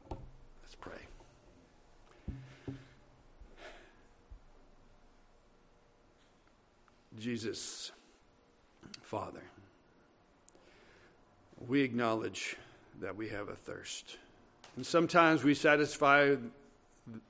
Let's 0.09 0.77
pray. 0.79 0.93
Jesus, 7.19 7.91
Father, 9.07 9.45
we 11.69 11.83
acknowledge 11.83 12.57
that 13.01 13.15
we 13.15 13.29
have 13.29 13.49
a 13.49 13.55
thirst. 13.55 14.17
And 14.75 14.85
sometimes 14.85 15.45
we 15.45 15.55
satisfy, 15.55 16.35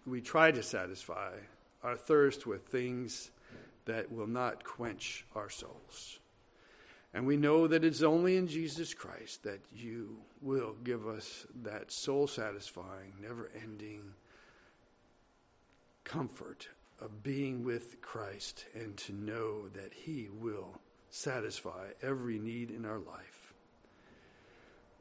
we 0.07 0.23
try 0.23 0.51
to 0.53 0.63
satisfy 0.63 1.33
our 1.83 1.95
thirst 1.95 2.47
with 2.47 2.63
things 2.63 3.31
that 3.85 4.11
will 4.11 4.27
not 4.27 4.65
quench 4.65 5.27
our 5.35 5.51
souls. 5.51 6.19
And 7.13 7.27
we 7.27 7.37
know 7.37 7.67
that 7.67 7.85
it's 7.85 8.03
only 8.03 8.39
in 8.39 8.49
Jesus 8.49 8.95
Christ 8.95 9.43
that 9.43 9.61
you 9.75 10.17
will 10.41 10.77
give 10.83 11.07
us 11.07 11.47
that 11.63 11.93
soul 11.93 12.27
satisfying, 12.27 13.13
never 13.21 13.51
ending 13.63 14.15
comfort 16.05 16.69
of 17.03 17.23
being 17.23 17.65
with 17.65 18.01
Christ 18.01 18.65
and 18.75 18.97
to 18.97 19.13
know 19.13 19.69
that 19.75 19.93
He 19.93 20.31
will 20.33 20.81
satisfy 21.17 21.89
every 22.03 22.39
need 22.39 22.71
in 22.71 22.85
our 22.85 22.99
life. 22.99 23.55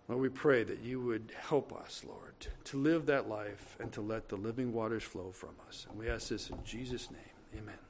Lord, 0.08 0.22
we 0.22 0.30
pray 0.30 0.64
that 0.64 0.80
you 0.80 1.02
would 1.02 1.34
help 1.38 1.74
us, 1.74 2.04
Lord, 2.08 2.48
to 2.66 2.78
live 2.78 3.08
that 3.08 3.28
life 3.28 3.76
and 3.80 3.92
to 3.94 4.02
let 4.02 4.30
the 4.30 4.38
living 4.38 4.72
waters 4.72 5.04
flow 5.04 5.32
from 5.32 5.56
us. 5.68 5.88
And 5.90 6.00
we 6.00 6.08
ask 6.08 6.30
this 6.30 6.50
in 6.50 6.58
Jesus' 6.64 7.12
name. 7.12 7.62
Amen. 7.62 7.85